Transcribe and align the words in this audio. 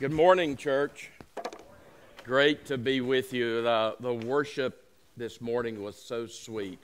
Good 0.00 0.12
morning, 0.12 0.56
church. 0.56 1.10
Great 2.24 2.64
to 2.68 2.78
be 2.78 3.02
with 3.02 3.34
you. 3.34 3.60
The, 3.60 3.96
the 4.00 4.14
worship 4.14 4.86
this 5.18 5.42
morning 5.42 5.82
was 5.82 5.94
so 5.94 6.26
sweet. 6.26 6.78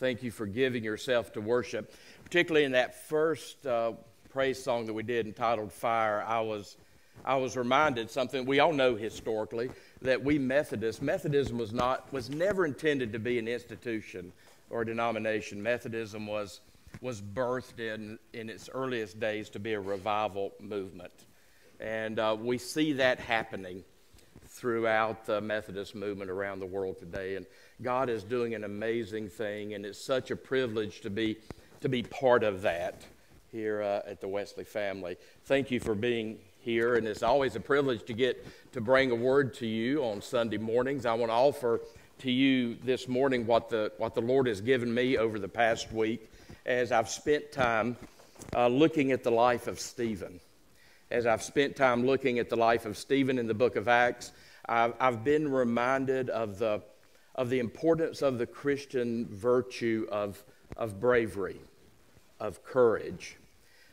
Thank 0.00 0.24
you 0.24 0.32
for 0.32 0.46
giving 0.46 0.82
yourself 0.82 1.32
to 1.34 1.40
worship. 1.40 1.94
Particularly 2.24 2.64
in 2.64 2.72
that 2.72 3.06
first 3.06 3.64
uh, 3.64 3.92
praise 4.30 4.60
song 4.60 4.86
that 4.86 4.94
we 4.94 5.04
did 5.04 5.28
entitled 5.28 5.72
Fire, 5.72 6.24
I 6.26 6.40
was, 6.40 6.76
I 7.24 7.36
was 7.36 7.56
reminded 7.56 8.10
something 8.10 8.44
we 8.44 8.58
all 8.58 8.72
know 8.72 8.96
historically 8.96 9.70
that 10.02 10.24
we 10.24 10.36
Methodists, 10.36 11.00
Methodism 11.00 11.58
was, 11.58 11.72
not, 11.72 12.12
was 12.12 12.30
never 12.30 12.66
intended 12.66 13.12
to 13.12 13.20
be 13.20 13.38
an 13.38 13.46
institution 13.46 14.32
or 14.70 14.82
a 14.82 14.86
denomination. 14.86 15.62
Methodism 15.62 16.26
was, 16.26 16.62
was 17.00 17.22
birthed 17.22 17.78
in, 17.78 18.18
in 18.32 18.50
its 18.50 18.68
earliest 18.74 19.20
days 19.20 19.48
to 19.50 19.60
be 19.60 19.74
a 19.74 19.80
revival 19.80 20.50
movement. 20.60 21.12
And 21.80 22.18
uh, 22.18 22.36
we 22.38 22.58
see 22.58 22.94
that 22.94 23.20
happening 23.20 23.84
throughout 24.46 25.26
the 25.26 25.40
Methodist 25.40 25.94
movement 25.94 26.30
around 26.30 26.60
the 26.60 26.66
world 26.66 26.98
today. 26.98 27.36
And 27.36 27.46
God 27.82 28.08
is 28.08 28.24
doing 28.24 28.54
an 28.54 28.64
amazing 28.64 29.28
thing, 29.28 29.74
and 29.74 29.84
it's 29.84 30.02
such 30.02 30.30
a 30.30 30.36
privilege 30.36 31.02
to 31.02 31.10
be, 31.10 31.36
to 31.82 31.88
be 31.88 32.02
part 32.02 32.42
of 32.42 32.62
that 32.62 33.02
here 33.52 33.82
uh, 33.82 34.02
at 34.06 34.20
the 34.20 34.28
Wesley 34.28 34.64
family. 34.64 35.16
Thank 35.44 35.70
you 35.70 35.78
for 35.78 35.94
being 35.94 36.38
here, 36.58 36.94
and 36.94 37.06
it's 37.06 37.22
always 37.22 37.54
a 37.54 37.60
privilege 37.60 38.04
to 38.04 38.14
get 38.14 38.44
to 38.72 38.80
bring 38.80 39.10
a 39.10 39.14
word 39.14 39.54
to 39.54 39.66
you 39.66 40.02
on 40.02 40.22
Sunday 40.22 40.58
mornings. 40.58 41.04
I 41.04 41.14
want 41.14 41.30
to 41.30 41.34
offer 41.34 41.80
to 42.20 42.30
you 42.30 42.76
this 42.82 43.08
morning 43.08 43.46
what 43.46 43.68
the, 43.68 43.92
what 43.98 44.14
the 44.14 44.22
Lord 44.22 44.46
has 44.46 44.62
given 44.62 44.92
me 44.92 45.18
over 45.18 45.38
the 45.38 45.48
past 45.48 45.92
week 45.92 46.30
as 46.64 46.90
I've 46.92 47.10
spent 47.10 47.52
time 47.52 47.96
uh, 48.54 48.68
looking 48.68 49.12
at 49.12 49.22
the 49.22 49.30
life 49.30 49.66
of 49.66 49.78
Stephen 49.78 50.40
as 51.10 51.26
I've 51.26 51.42
spent 51.42 51.76
time 51.76 52.04
looking 52.04 52.38
at 52.38 52.48
the 52.48 52.56
life 52.56 52.84
of 52.84 52.96
Stephen 52.96 53.38
in 53.38 53.46
the 53.46 53.54
book 53.54 53.76
of 53.76 53.88
Acts, 53.88 54.32
I've, 54.68 54.94
I've 54.98 55.22
been 55.22 55.50
reminded 55.50 56.30
of 56.30 56.58
the, 56.58 56.82
of 57.34 57.50
the 57.50 57.60
importance 57.60 58.22
of 58.22 58.38
the 58.38 58.46
Christian 58.46 59.26
virtue 59.30 60.06
of, 60.10 60.42
of 60.76 61.00
bravery, 61.00 61.60
of 62.40 62.64
courage. 62.64 63.36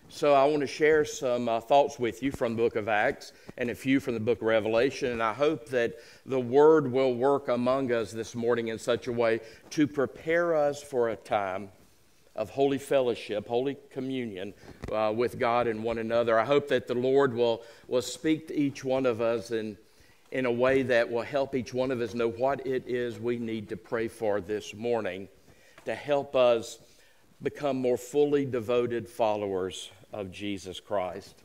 So 0.10 0.34
I 0.34 0.46
want 0.46 0.62
to 0.62 0.68
share 0.68 1.06
some 1.06 1.50
uh, 1.50 1.60
thoughts 1.60 1.98
with 1.98 2.22
you 2.22 2.32
from 2.32 2.56
the 2.56 2.62
book 2.62 2.76
of 2.76 2.88
Acts 2.88 3.32
and 3.58 3.70
a 3.70 3.76
few 3.76 4.00
from 4.00 4.14
the 4.14 4.20
book 4.20 4.40
of 4.40 4.48
Revelation. 4.48 5.12
And 5.12 5.24
I 5.24 5.34
hope 5.34 5.70
that 5.70 5.96
the 6.26 6.40
word 6.40 6.92
will 6.92 7.16
work 7.16 7.48
among 7.48 7.92
us 7.92 8.12
this 8.12 8.36
morning 8.36 8.68
in 8.68 8.78
such 8.78 9.08
a 9.08 9.12
way 9.12 9.40
to 9.72 9.88
prepare 9.88 10.56
us 10.56 10.84
for 10.84 11.10
a 11.10 11.16
time 11.16 11.70
of 12.36 12.50
holy 12.50 12.78
fellowship, 12.78 13.48
holy 13.48 13.78
communion 13.92 14.54
uh, 14.92 15.14
with 15.16 15.38
God 15.38 15.68
and 15.68 15.84
one 15.84 15.98
another. 15.98 16.40
I 16.40 16.46
hope 16.46 16.68
that 16.70 16.88
the 16.88 16.96
Lord 16.96 17.34
will, 17.34 17.62
will 17.88 18.02
speak 18.02 18.48
to 18.48 18.60
each 18.60 18.84
one 18.84 19.06
of 19.06 19.22
us 19.22 19.52
in, 19.52 19.78
in 20.32 20.46
a 20.46 20.52
way 20.52 20.82
that 20.84 21.12
will 21.12 21.22
help 21.22 21.54
each 21.54 21.74
one 21.74 21.92
of 21.92 22.02
us 22.02 22.14
know 22.14 22.30
what 22.30 22.66
it 22.66 22.88
is 22.88 23.20
we 23.20 23.38
need 23.38 23.70
to 23.70 23.78
pray 23.78 24.08
for 24.08 24.42
this 24.42 24.74
morning 24.74 25.28
to 25.86 25.94
help 25.94 26.36
us 26.36 26.80
become 27.42 27.78
more 27.78 27.98
fully 27.98 28.46
devoted 28.46 29.08
followers 29.08 29.92
of 30.12 30.32
Jesus 30.32 30.80
Christ. 30.80 31.36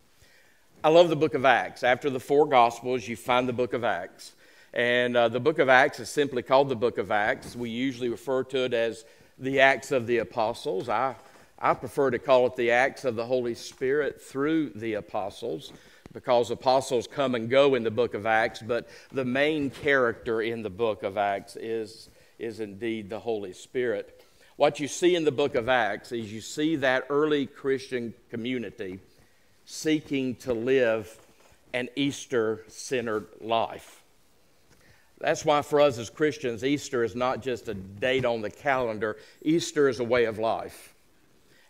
I 0.82 0.90
love 0.90 1.08
the 1.08 1.16
book 1.16 1.34
of 1.34 1.44
Acts. 1.44 1.82
After 1.82 2.08
the 2.08 2.20
four 2.20 2.46
Gospels, 2.46 3.08
you 3.08 3.16
find 3.16 3.48
the 3.48 3.52
book 3.52 3.72
of 3.72 3.82
Acts. 3.82 4.32
And 4.72 5.16
uh, 5.16 5.28
the 5.28 5.40
book 5.40 5.58
of 5.58 5.68
Acts 5.68 5.98
is 5.98 6.08
simply 6.08 6.42
called 6.42 6.68
the 6.68 6.76
book 6.76 6.98
of 6.98 7.10
Acts. 7.10 7.56
We 7.56 7.70
usually 7.70 8.08
refer 8.08 8.44
to 8.44 8.64
it 8.64 8.74
as 8.74 9.04
the 9.38 9.60
Acts 9.60 9.92
of 9.92 10.06
the 10.06 10.18
Apostles. 10.18 10.88
I, 10.88 11.14
I 11.58 11.74
prefer 11.74 12.10
to 12.10 12.18
call 12.18 12.46
it 12.46 12.56
the 12.56 12.70
Acts 12.70 13.04
of 13.04 13.16
the 13.16 13.26
Holy 13.26 13.54
Spirit 13.54 14.20
through 14.20 14.70
the 14.70 14.94
Apostles 14.94 15.72
because 16.12 16.50
apostles 16.50 17.06
come 17.06 17.34
and 17.34 17.50
go 17.50 17.74
in 17.74 17.82
the 17.82 17.90
book 17.90 18.14
of 18.14 18.26
Acts, 18.26 18.62
but 18.62 18.88
the 19.12 19.24
main 19.24 19.70
character 19.70 20.40
in 20.40 20.62
the 20.62 20.70
book 20.70 21.02
of 21.02 21.16
Acts 21.18 21.56
is, 21.56 22.08
is 22.38 22.60
indeed 22.60 23.10
the 23.10 23.20
Holy 23.20 23.52
Spirit. 23.52 24.24
What 24.56 24.80
you 24.80 24.88
see 24.88 25.14
in 25.14 25.24
the 25.24 25.32
book 25.32 25.54
of 25.54 25.68
Acts 25.68 26.10
is 26.12 26.32
you 26.32 26.40
see 26.40 26.76
that 26.76 27.06
early 27.10 27.46
Christian 27.46 28.14
community 28.30 29.00
seeking 29.66 30.34
to 30.36 30.54
live 30.54 31.14
an 31.74 31.88
Easter 31.94 32.64
centered 32.68 33.26
life. 33.40 34.02
That's 35.20 35.44
why, 35.44 35.62
for 35.62 35.80
us 35.80 35.98
as 35.98 36.10
Christians, 36.10 36.64
Easter 36.64 37.02
is 37.02 37.16
not 37.16 37.42
just 37.42 37.68
a 37.68 37.74
date 37.74 38.24
on 38.24 38.40
the 38.40 38.50
calendar, 38.50 39.16
Easter 39.42 39.88
is 39.88 40.00
a 40.00 40.04
way 40.04 40.24
of 40.24 40.38
life. 40.38 40.94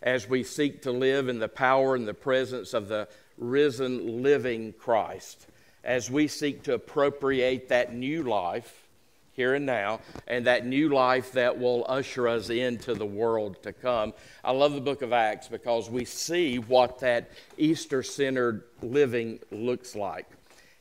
As 0.01 0.29
we 0.29 0.43
seek 0.43 0.83
to 0.83 0.91
live 0.91 1.27
in 1.27 1.39
the 1.39 1.47
power 1.47 1.95
and 1.95 2.07
the 2.07 2.13
presence 2.13 2.73
of 2.73 2.87
the 2.87 3.07
risen, 3.37 4.21
living 4.21 4.73
Christ, 4.73 5.47
as 5.83 6.11
we 6.11 6.27
seek 6.27 6.63
to 6.63 6.73
appropriate 6.73 7.69
that 7.69 7.93
new 7.93 8.23
life 8.23 8.87
here 9.33 9.55
and 9.55 9.65
now, 9.65 10.01
and 10.27 10.45
that 10.45 10.65
new 10.65 10.89
life 10.89 11.31
that 11.31 11.57
will 11.57 11.85
usher 11.87 12.27
us 12.27 12.49
into 12.49 12.93
the 12.93 13.05
world 13.05 13.61
to 13.63 13.71
come. 13.71 14.13
I 14.43 14.51
love 14.51 14.73
the 14.73 14.81
book 14.81 15.01
of 15.01 15.13
Acts 15.13 15.47
because 15.47 15.89
we 15.89 16.03
see 16.03 16.59
what 16.59 16.99
that 16.99 17.31
Easter 17.57 18.03
centered 18.03 18.63
living 18.81 19.39
looks 19.49 19.95
like. 19.95 20.27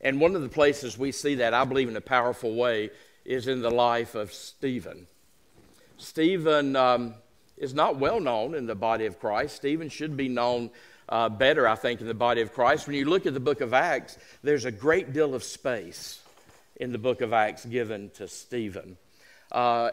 And 0.01 0.21
one 0.21 0.37
of 0.37 0.43
the 0.43 0.49
places 0.49 0.97
we 0.97 1.13
see 1.13 1.37
that, 1.37 1.55
I 1.55 1.65
believe, 1.65 1.89
in 1.89 1.97
a 1.97 2.01
powerful 2.01 2.55
way, 2.55 2.91
is 3.25 3.49
in 3.49 3.61
the 3.61 3.71
life 3.71 4.15
of 4.15 4.33
Stephen. 4.33 5.07
Stephen 5.97 6.77
um, 6.77 7.15
is 7.57 7.75
not 7.75 7.97
well 7.97 8.21
known 8.21 8.55
in 8.55 8.67
the 8.67 8.75
body 8.75 9.07
of 9.07 9.19
Christ. 9.19 9.57
Stephen 9.57 9.89
should 9.89 10.17
be 10.17 10.29
known 10.29 10.71
uh, 11.09 11.29
better, 11.29 11.67
I 11.67 11.75
think, 11.75 12.01
in 12.01 12.07
the 12.07 12.15
body 12.15 12.41
of 12.41 12.53
Christ. 12.53 12.87
When 12.87 12.97
you 12.97 13.07
look 13.07 13.27
at 13.27 13.35
the 13.35 13.41
book 13.41 13.61
of 13.61 13.75
Acts, 13.75 14.19
there's 14.43 14.65
a 14.65 14.71
great 14.71 15.13
deal 15.13 15.35
of 15.35 15.43
space 15.43 16.21
in 16.77 16.93
the 16.93 16.99
book 16.99 17.21
of 17.21 17.33
Acts 17.33 17.65
given 17.65 18.11
to 18.15 18.29
Stephen. 18.29 18.97
Uh, 19.51 19.91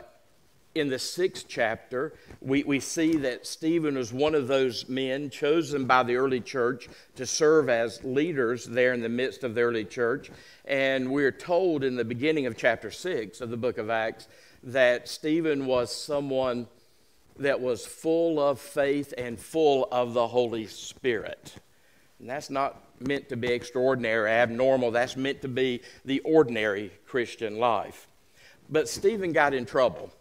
in 0.76 0.90
the 0.90 1.00
sixth 1.00 1.46
chapter, 1.48 2.14
we, 2.42 2.64
we 2.64 2.82
see 2.82 3.16
that 3.18 3.48
Stephen 3.48 3.98
was 3.98 4.12
one 4.12 4.36
of 4.36 4.48
those 4.48 4.88
men 4.90 5.30
chosen 5.30 5.86
by 5.86 6.04
the 6.04 6.18
early 6.18 6.42
church 6.42 6.90
to 7.16 7.26
serve 7.26 7.70
as 7.70 8.04
leaders 8.04 8.66
there 8.66 8.94
in 8.94 9.02
the 9.02 9.10
midst 9.10 9.46
of 9.46 9.56
the 9.56 9.62
early 9.62 9.86
church. 9.86 10.30
And 10.66 11.12
we're 11.12 11.32
told 11.32 11.86
in 11.86 11.96
the 11.96 12.04
beginning 12.04 12.46
of 12.46 12.58
chapter 12.58 12.92
six 12.92 13.40
of 13.40 13.50
the 13.50 13.58
book 13.58 13.78
of 13.78 13.90
Acts 13.90 14.28
that 14.64 15.08
Stephen 15.08 15.66
was 15.66 15.96
someone 15.96 16.68
that 17.38 17.62
was 17.62 17.86
full 17.86 18.40
of 18.40 18.60
faith 18.60 19.14
and 19.18 19.40
full 19.40 19.88
of 19.92 20.14
the 20.14 20.28
Holy 20.28 20.68
Spirit. 20.68 21.56
And 22.20 22.30
that's 22.30 22.50
not 22.50 22.82
meant 23.00 23.30
to 23.30 23.38
be 23.38 23.48
extraordinary, 23.48 24.30
abnormal. 24.30 24.92
That's 24.92 25.16
meant 25.16 25.42
to 25.42 25.48
be 25.48 25.82
the 26.04 26.20
ordinary 26.22 26.92
Christian 27.06 27.60
life. 27.60 28.08
But 28.70 28.90
Stephen 28.90 29.32
got 29.32 29.54
in 29.54 29.66
trouble. 29.66 30.12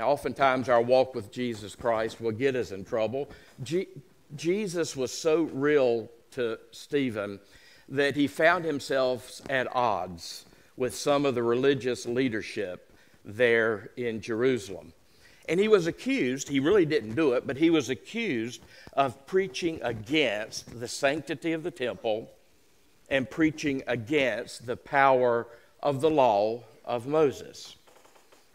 Oftentimes, 0.00 0.68
our 0.68 0.80
walk 0.80 1.14
with 1.14 1.30
Jesus 1.30 1.74
Christ 1.74 2.20
will 2.20 2.32
get 2.32 2.56
us 2.56 2.70
in 2.70 2.84
trouble. 2.84 3.28
Je- 3.62 3.88
Jesus 4.36 4.96
was 4.96 5.12
so 5.12 5.42
real 5.42 6.08
to 6.32 6.58
Stephen 6.70 7.40
that 7.88 8.16
he 8.16 8.26
found 8.26 8.64
himself 8.64 9.40
at 9.50 9.74
odds 9.74 10.46
with 10.76 10.94
some 10.94 11.26
of 11.26 11.34
the 11.34 11.42
religious 11.42 12.06
leadership 12.06 12.90
there 13.24 13.90
in 13.96 14.20
Jerusalem. 14.20 14.92
And 15.48 15.60
he 15.60 15.68
was 15.68 15.86
accused, 15.86 16.48
he 16.48 16.60
really 16.60 16.86
didn't 16.86 17.14
do 17.14 17.32
it, 17.32 17.46
but 17.46 17.56
he 17.56 17.68
was 17.68 17.90
accused 17.90 18.62
of 18.94 19.26
preaching 19.26 19.80
against 19.82 20.78
the 20.80 20.88
sanctity 20.88 21.52
of 21.52 21.62
the 21.62 21.70
temple 21.70 22.30
and 23.10 23.28
preaching 23.28 23.82
against 23.86 24.66
the 24.66 24.76
power 24.76 25.48
of 25.82 26.00
the 26.00 26.10
law 26.10 26.62
of 26.84 27.06
Moses. 27.06 27.76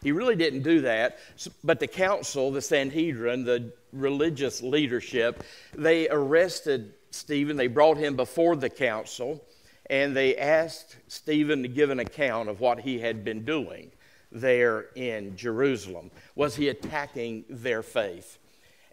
He 0.02 0.12
really 0.12 0.36
didn't 0.36 0.62
do 0.62 0.82
that. 0.82 1.18
But 1.64 1.80
the 1.80 1.86
council, 1.86 2.50
the 2.50 2.62
Sanhedrin, 2.62 3.44
the 3.44 3.72
religious 3.92 4.62
leadership, 4.62 5.42
they 5.74 6.08
arrested 6.08 6.94
Stephen. 7.10 7.56
They 7.56 7.66
brought 7.66 7.96
him 7.96 8.16
before 8.16 8.56
the 8.56 8.70
council 8.70 9.42
and 9.90 10.14
they 10.14 10.36
asked 10.36 10.96
Stephen 11.08 11.62
to 11.62 11.68
give 11.68 11.90
an 11.90 12.00
account 12.00 12.48
of 12.48 12.60
what 12.60 12.80
he 12.80 12.98
had 12.98 13.24
been 13.24 13.44
doing 13.44 13.90
there 14.30 14.86
in 14.94 15.36
Jerusalem. 15.36 16.10
Was 16.34 16.56
he 16.56 16.68
attacking 16.68 17.44
their 17.48 17.82
faith? 17.82 18.38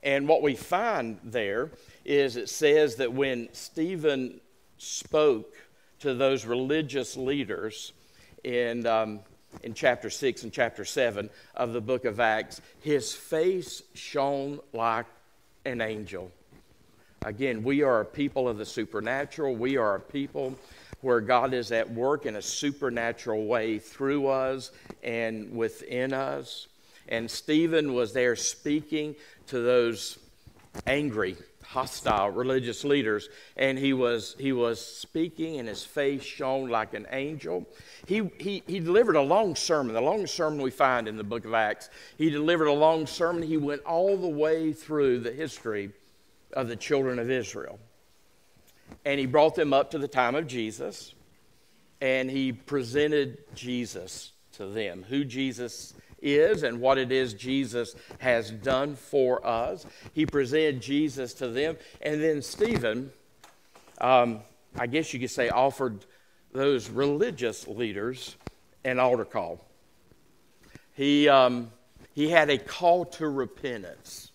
And 0.03 0.27
what 0.27 0.41
we 0.41 0.56
find 0.56 1.19
there 1.24 1.71
is 2.06 2.38
it 2.38 2.50
says 2.50 2.95
that 2.95 3.12
when 3.12 3.50
Stephen 3.51 4.39
spoke 4.77 5.56
to 6.00 6.13
those 6.13 6.45
religious 6.45 7.18
leaders 7.18 7.91
in 8.44 8.85
um, 8.85 9.21
in 9.65 9.73
chapter 9.73 10.12
6 10.12 10.44
and 10.44 10.53
chapter 10.53 10.85
7 10.85 11.27
of 11.56 11.73
the 11.73 11.81
book 11.81 12.06
of 12.06 12.19
Acts, 12.19 12.62
his 12.81 13.13
face 13.13 13.81
shone 13.95 14.59
like 14.73 15.07
an 15.65 15.81
angel. 15.81 16.31
Again, 17.25 17.63
we 17.63 17.81
are 17.81 18.01
a 18.01 18.06
people 18.06 18.47
of 18.47 18.59
the 18.59 18.65
supernatural. 18.65 19.56
We 19.56 19.77
are 19.77 19.95
a 19.95 20.00
people 20.00 20.56
where 21.01 21.19
God 21.19 21.56
is 21.56 21.71
at 21.71 21.91
work 21.91 22.27
in 22.27 22.35
a 22.35 22.41
supernatural 22.41 23.47
way 23.47 23.79
through 23.79 24.27
us 24.27 24.71
and 25.03 25.51
within 25.56 26.13
us. 26.13 26.68
And 27.07 27.29
Stephen 27.29 27.95
was 27.95 28.13
there 28.13 28.35
speaking 28.35 29.15
to 29.47 29.59
those 29.59 30.19
angry, 30.86 31.36
hostile 31.63 32.30
religious 32.30 32.83
leaders, 32.83 33.30
and 33.57 33.77
he 33.77 33.94
was, 33.94 34.36
he 34.39 34.51
was 34.51 34.80
speaking, 34.80 35.60
and 35.60 35.68
his 35.68 35.83
face 35.83 36.24
shone 36.24 36.69
like 36.69 36.94
an 36.94 37.07
angel. 37.12 37.68
He, 38.06 38.30
he, 38.38 38.63
he 38.68 38.80
delivered 38.80 39.16
a 39.16 39.22
long 39.22 39.56
sermon, 39.56 39.94
the 39.94 40.01
longest 40.01 40.36
sermon 40.36 40.62
we 40.62 40.72
find 40.72 41.07
in 41.07 41.18
the 41.18 41.24
book 41.24 41.45
of 41.45 41.54
Acts. 41.54 41.89
He 42.18 42.30
delivered 42.30 42.68
a 42.68 42.74
long 42.74 43.07
sermon. 43.07 43.44
He 43.44 43.57
went 43.57 43.83
all 43.83 44.18
the 44.18 44.27
way 44.27 44.74
through 44.74 45.19
the 45.19 45.31
history 45.31 45.92
of 46.54 46.68
the 46.68 46.75
children 46.75 47.19
of 47.19 47.30
Israel. 47.30 47.80
And 49.04 49.19
he 49.19 49.25
brought 49.25 49.56
them 49.56 49.74
up 49.74 49.92
to 49.92 49.98
the 49.98 50.07
time 50.07 50.36
of 50.36 50.48
Jesus, 50.48 51.16
and 52.00 52.30
he 52.30 52.51
presented 52.51 53.39
Jesus 53.56 54.31
to 54.57 54.68
them, 54.68 55.06
who 55.07 55.24
Jesus 55.24 55.94
is 56.22 56.63
and 56.63 56.81
what 56.81 56.98
it 56.98 57.12
is 57.12 57.34
Jesus 57.34 57.96
has 58.19 58.52
done 58.52 58.96
for 58.96 59.46
us. 59.46 59.86
He 60.13 60.25
presented 60.25 60.81
Jesus 60.81 61.34
to 61.36 61.48
them. 61.48 61.78
And 62.02 62.22
then 62.22 62.42
Stephen, 62.42 63.12
um, 64.02 64.40
I 64.78 64.88
guess 64.88 65.13
you 65.13 65.19
could 65.19 65.31
say, 65.31 65.50
offered 65.50 66.06
those 66.52 66.90
religious 66.90 67.68
leaders 67.68 68.36
an 68.84 69.00
altar 69.00 69.25
call. 69.25 69.63
He, 70.94 71.28
um, 71.28 71.72
he 72.13 72.30
had 72.30 72.50
a 72.50 72.57
call 72.57 73.06
to 73.06 73.28
repentance 73.28 74.31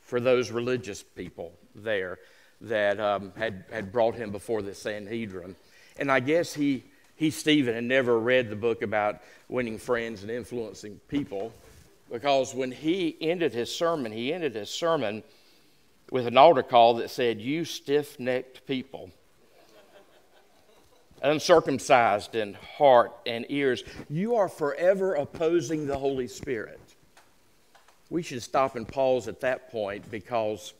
for 0.00 0.20
those 0.20 0.50
religious 0.50 1.02
people 1.02 1.52
there 1.74 2.18
that 2.60 3.00
um, 3.00 3.32
had, 3.36 3.64
had 3.70 3.92
brought 3.92 4.14
him 4.14 4.30
before 4.30 4.62
the 4.62 4.74
Sanhedrin. 4.74 5.56
And 5.96 6.10
I 6.10 6.20
guess 6.20 6.54
he, 6.54 6.84
he, 7.16 7.30
Stephen, 7.30 7.74
had 7.74 7.84
never 7.84 8.18
read 8.18 8.50
the 8.50 8.56
book 8.56 8.82
about 8.82 9.20
winning 9.48 9.78
friends 9.78 10.22
and 10.22 10.30
influencing 10.30 11.00
people 11.08 11.52
because 12.10 12.54
when 12.54 12.70
he 12.70 13.16
ended 13.20 13.52
his 13.52 13.74
sermon, 13.74 14.12
he 14.12 14.32
ended 14.32 14.54
his 14.54 14.70
sermon 14.70 15.22
with 16.10 16.26
an 16.26 16.36
altar 16.36 16.62
call 16.62 16.94
that 16.94 17.10
said, 17.10 17.40
You 17.40 17.64
stiff 17.64 18.20
necked 18.20 18.66
people, 18.66 19.10
uncircumcised 21.22 22.34
in 22.34 22.54
heart 22.54 23.12
and 23.26 23.46
ears, 23.48 23.82
you 24.08 24.36
are 24.36 24.48
forever 24.48 25.14
opposing 25.14 25.86
the 25.86 25.98
Holy 25.98 26.28
Spirit. 26.28 26.80
We 28.10 28.22
should 28.22 28.42
stop 28.42 28.76
and 28.76 28.86
pause 28.86 29.26
at 29.26 29.40
that 29.40 29.70
point 29.72 30.08
because 30.10 30.74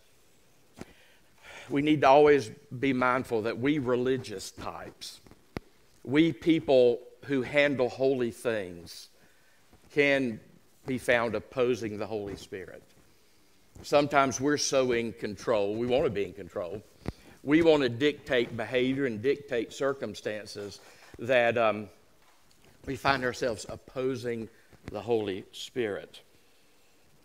we 1.71 1.83
need 1.83 2.03
to 2.03 2.09
always 2.09 2.51
be 2.79 2.93
mindful 2.93 3.43
that 3.43 3.59
we 3.59 3.79
religious 3.79 4.51
types, 4.51 5.21
we 6.05 6.33
people 6.33 7.01
who 7.25 7.43
handle 7.43 7.89
holy 7.89 8.31
things, 8.31 9.09
can 9.93 10.39
be 10.87 10.99
found 10.99 11.35
opposing 11.35 11.99
the 11.99 12.07
Holy 12.07 12.37
Spirit. 12.37 12.83
Sometimes 13.83 14.41
we're 14.41 14.59
so 14.59 14.93
in 14.93 15.13
control, 15.13 15.75
we 15.75 15.87
want 15.87 16.05
to 16.05 16.11
be 16.11 16.25
in 16.25 16.33
control. 16.33 16.83
We 17.43 17.63
want 17.63 17.83
to 17.83 17.89
dictate 17.89 18.57
behavior 18.57 19.07
and 19.07 19.21
dictate 19.21 19.73
circumstances 19.73 20.81
that 21.19 21.59
um, 21.59 21.89
we 22.87 22.97
find 22.97 23.25
ourselves 23.25 23.67
opposing 23.69 24.49
the 24.91 25.01
Holy 25.01 25.45
Spirit. 25.53 26.21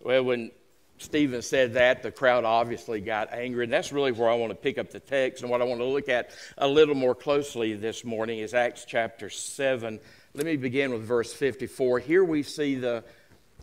Well, 0.01 0.23
when 0.23 0.51
Stephen 0.99 1.41
said 1.41 1.73
that, 1.73 2.03
the 2.03 2.11
crowd 2.11 2.43
obviously 2.43 2.99
got 2.99 3.33
angry. 3.33 3.63
And 3.63 3.73
that's 3.73 3.91
really 3.91 4.11
where 4.11 4.29
I 4.29 4.35
want 4.35 4.51
to 4.51 4.55
pick 4.55 4.77
up 4.77 4.91
the 4.91 4.99
text. 4.99 5.41
And 5.41 5.49
what 5.49 5.61
I 5.61 5.63
want 5.63 5.79
to 5.79 5.85
look 5.85 6.09
at 6.09 6.31
a 6.57 6.67
little 6.67 6.93
more 6.93 7.15
closely 7.15 7.73
this 7.73 8.03
morning 8.03 8.39
is 8.39 8.53
Acts 8.53 8.85
chapter 8.85 9.29
7. 9.29 9.99
Let 10.33 10.45
me 10.45 10.57
begin 10.57 10.91
with 10.91 11.01
verse 11.01 11.33
54. 11.33 11.99
Here 11.99 12.23
we 12.23 12.43
see 12.43 12.75
the, 12.75 13.03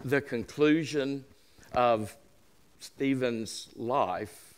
the 0.02 0.22
conclusion 0.22 1.24
of 1.74 2.16
Stephen's 2.80 3.68
life. 3.76 4.54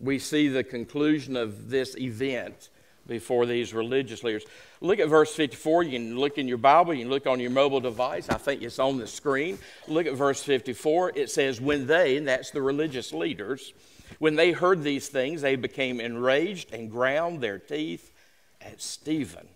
We 0.00 0.18
see 0.18 0.48
the 0.48 0.64
conclusion 0.64 1.36
of 1.36 1.68
this 1.68 1.96
event 1.98 2.70
before 3.06 3.46
these 3.46 3.74
religious 3.74 4.24
leaders. 4.24 4.44
Look 4.80 4.98
at 4.98 5.08
verse 5.08 5.34
54. 5.34 5.84
You 5.84 5.98
can 5.98 6.18
look 6.18 6.38
in 6.38 6.48
your 6.48 6.58
Bible, 6.58 6.94
you 6.94 7.02
can 7.04 7.10
look 7.10 7.26
on 7.26 7.40
your 7.40 7.50
mobile 7.50 7.80
device. 7.80 8.28
I 8.28 8.38
think 8.38 8.62
it's 8.62 8.78
on 8.78 8.98
the 8.98 9.06
screen. 9.06 9.58
Look 9.88 10.06
at 10.06 10.14
verse 10.14 10.42
54. 10.42 11.12
It 11.14 11.30
says, 11.30 11.60
When 11.60 11.86
they, 11.86 12.16
and 12.16 12.26
that's 12.26 12.50
the 12.50 12.62
religious 12.62 13.12
leaders, 13.12 13.72
when 14.18 14.36
they 14.36 14.52
heard 14.52 14.82
these 14.82 15.08
things, 15.08 15.42
they 15.42 15.56
became 15.56 16.00
enraged 16.00 16.72
and 16.72 16.90
ground 16.90 17.40
their 17.40 17.58
teeth 17.58 18.12
at 18.60 18.80
Stephen. 18.80 19.48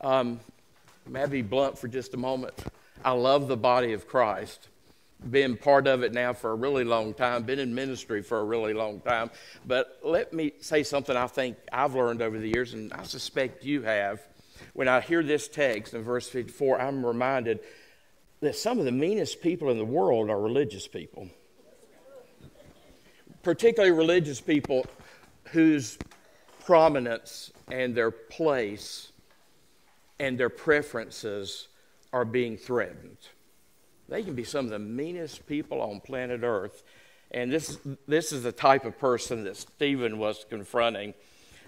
Um, 0.00 0.40
may 1.06 1.22
I 1.22 1.26
be 1.26 1.42
blunt 1.42 1.78
for 1.78 1.88
just 1.88 2.14
a 2.14 2.16
moment? 2.16 2.54
I 3.04 3.12
love 3.12 3.48
the 3.48 3.56
body 3.56 3.92
of 3.92 4.06
Christ 4.06 4.68
been 5.28 5.56
part 5.56 5.86
of 5.86 6.02
it 6.02 6.12
now 6.12 6.32
for 6.32 6.52
a 6.52 6.54
really 6.54 6.84
long 6.84 7.12
time, 7.12 7.42
been 7.42 7.58
in 7.58 7.74
ministry 7.74 8.22
for 8.22 8.38
a 8.38 8.44
really 8.44 8.72
long 8.72 9.00
time. 9.00 9.30
But 9.66 9.98
let 10.02 10.32
me 10.32 10.52
say 10.60 10.82
something 10.82 11.16
I 11.16 11.26
think 11.26 11.56
I've 11.72 11.94
learned 11.94 12.22
over 12.22 12.38
the 12.38 12.48
years, 12.48 12.74
and 12.74 12.92
I 12.92 13.02
suspect 13.02 13.64
you 13.64 13.82
have. 13.82 14.20
When 14.72 14.88
I 14.88 15.00
hear 15.00 15.22
this 15.22 15.48
text 15.48 15.94
in 15.94 16.02
verse 16.02 16.28
54, 16.28 16.80
I'm 16.80 17.04
reminded 17.04 17.60
that 18.40 18.56
some 18.56 18.78
of 18.78 18.84
the 18.84 18.92
meanest 18.92 19.42
people 19.42 19.70
in 19.70 19.78
the 19.78 19.84
world 19.84 20.30
are 20.30 20.40
religious 20.40 20.86
people, 20.86 21.28
particularly 23.42 23.94
religious 23.94 24.40
people 24.40 24.86
whose 25.50 25.98
prominence 26.64 27.52
and 27.70 27.94
their 27.94 28.10
place 28.10 29.12
and 30.18 30.38
their 30.38 30.48
preferences 30.48 31.68
are 32.12 32.24
being 32.24 32.56
threatened. 32.56 33.16
They 34.10 34.24
can 34.24 34.34
be 34.34 34.44
some 34.44 34.66
of 34.66 34.70
the 34.72 34.78
meanest 34.78 35.46
people 35.46 35.80
on 35.80 36.00
planet 36.00 36.40
Earth. 36.42 36.82
And 37.30 37.52
this, 37.52 37.78
this 38.08 38.32
is 38.32 38.42
the 38.42 38.52
type 38.52 38.84
of 38.84 38.98
person 38.98 39.44
that 39.44 39.56
Stephen 39.56 40.18
was 40.18 40.44
confronting. 40.50 41.14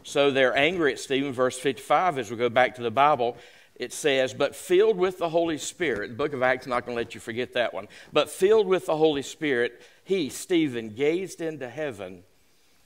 So 0.03 0.33
they're 0.33 0.57
angry 0.57 0.93
at 0.93 0.99
Stephen. 0.99 1.33
Verse 1.33 1.57
55, 1.57 2.19
as 2.19 2.31
we 2.31 2.37
go 2.37 2.49
back 2.49 2.75
to 2.75 2.83
the 2.83 2.91
Bible, 2.91 3.37
it 3.77 3.93
says, 3.93 4.35
But 4.35 4.57
filled 4.57 4.99
with 4.99 5.19
the 5.19 5.29
Holy 5.29 5.57
Spirit, 5.57 6.09
the 6.09 6.17
book 6.17 6.33
of 6.33 6.43
Acts, 6.43 6.67
not 6.67 6.85
going 6.85 6.97
to 6.97 7.01
let 7.01 7.15
you 7.15 7.21
forget 7.21 7.53
that 7.55 7.73
one. 7.73 7.87
But 8.13 8.29
filled 8.29 8.67
with 8.67 8.87
the 8.87 8.97
Holy 8.97 9.23
Spirit, 9.23 9.81
he, 10.05 10.29
Stephen, 10.29 10.91
gazed 10.91 11.41
into 11.41 11.69
heaven 11.69 12.25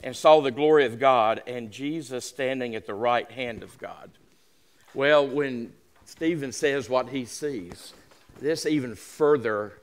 and 0.05 0.15
saw 0.15 0.41
the 0.41 0.51
glory 0.51 0.85
of 0.85 1.01
God 1.01 1.43
and 1.47 1.71
Jesus 1.71 2.27
standing 2.27 2.75
at 2.75 2.87
the 2.87 2.95
right 2.95 3.31
hand 3.31 3.63
of 3.63 3.79
God. 3.79 4.11
Well, 4.93 5.27
when 5.27 5.73
Stephen 6.05 6.53
says 6.53 6.91
what 6.91 7.09
he 7.09 7.25
sees, 7.25 7.95
this 8.41 8.67
even 8.67 8.95
further 8.95 9.81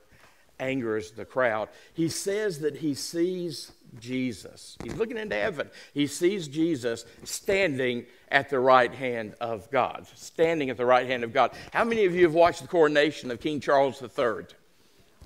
angers 0.58 1.12
the 1.12 1.24
crowd. 1.24 1.68
He 1.92 2.08
says 2.08 2.60
that 2.60 2.76
he 2.76 2.94
sees 2.94 3.72
Jesus. 4.00 4.76
He's 4.82 4.94
looking 4.94 5.18
into 5.18 5.36
heaven. 5.36 5.70
He 5.92 6.06
sees 6.06 6.48
Jesus 6.48 7.04
standing 7.24 8.06
at 8.30 8.50
the 8.50 8.58
right 8.58 8.92
hand 8.92 9.34
of 9.40 9.70
God. 9.70 10.06
Standing 10.14 10.70
at 10.70 10.76
the 10.76 10.86
right 10.86 11.06
hand 11.06 11.24
of 11.24 11.32
God. 11.32 11.52
How 11.72 11.84
many 11.84 12.04
of 12.04 12.14
you 12.14 12.24
have 12.24 12.34
watched 12.34 12.62
the 12.62 12.68
coronation 12.68 13.30
of 13.30 13.40
King 13.40 13.60
Charles 13.60 14.02
III? 14.02 14.46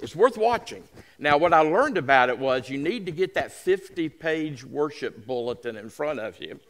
It's 0.00 0.14
worth 0.14 0.36
watching. 0.36 0.84
Now, 1.18 1.38
what 1.38 1.52
I 1.52 1.60
learned 1.60 1.98
about 1.98 2.28
it 2.28 2.38
was 2.38 2.70
you 2.70 2.78
need 2.78 3.06
to 3.06 3.12
get 3.12 3.34
that 3.34 3.50
50 3.50 4.08
page 4.10 4.64
worship 4.64 5.26
bulletin 5.26 5.76
in 5.76 5.88
front 5.88 6.20
of 6.20 6.40
you. 6.40 6.60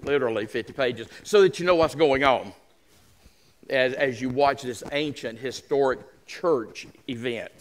Literally 0.00 0.46
50 0.46 0.72
pages, 0.72 1.08
so 1.24 1.42
that 1.42 1.58
you 1.58 1.66
know 1.66 1.74
what's 1.74 1.96
going 1.96 2.22
on 2.22 2.52
as, 3.70 3.92
as 3.94 4.20
you 4.20 4.28
watch 4.28 4.62
this 4.62 4.82
ancient 4.92 5.38
historic 5.38 6.00
church 6.26 6.86
event. 7.08 7.52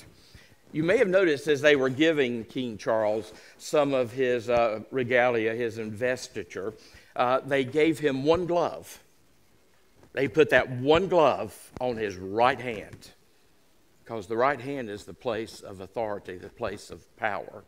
You 0.72 0.84
may 0.84 0.98
have 0.98 1.08
noticed 1.08 1.48
as 1.48 1.62
they 1.62 1.76
were 1.76 1.90
giving 1.90 2.44
King 2.44 2.78
Charles 2.78 3.34
some 3.58 3.94
of 3.94 4.12
his 4.12 4.50
uh, 4.50 4.82
regalia, 4.92 5.54
his 5.54 5.78
investiture, 5.78 6.74
uh, 7.16 7.40
they 7.40 7.64
gave 7.64 8.00
him 8.00 8.24
one 8.24 8.46
glove. 8.46 9.02
They 10.14 10.28
put 10.28 10.50
that 10.50 10.70
one 10.70 11.08
glove 11.08 11.72
on 11.80 11.96
his 11.96 12.16
right 12.16 12.60
hand 12.60 13.12
because 14.04 14.28
the 14.28 14.38
right 14.38 14.60
hand 14.60 14.90
is 14.90 15.04
the 15.04 15.14
place 15.14 15.62
of 15.62 15.82
authority, 15.82 16.38
the 16.38 16.50
place 16.50 16.90
of 16.90 17.16
power. 17.18 17.64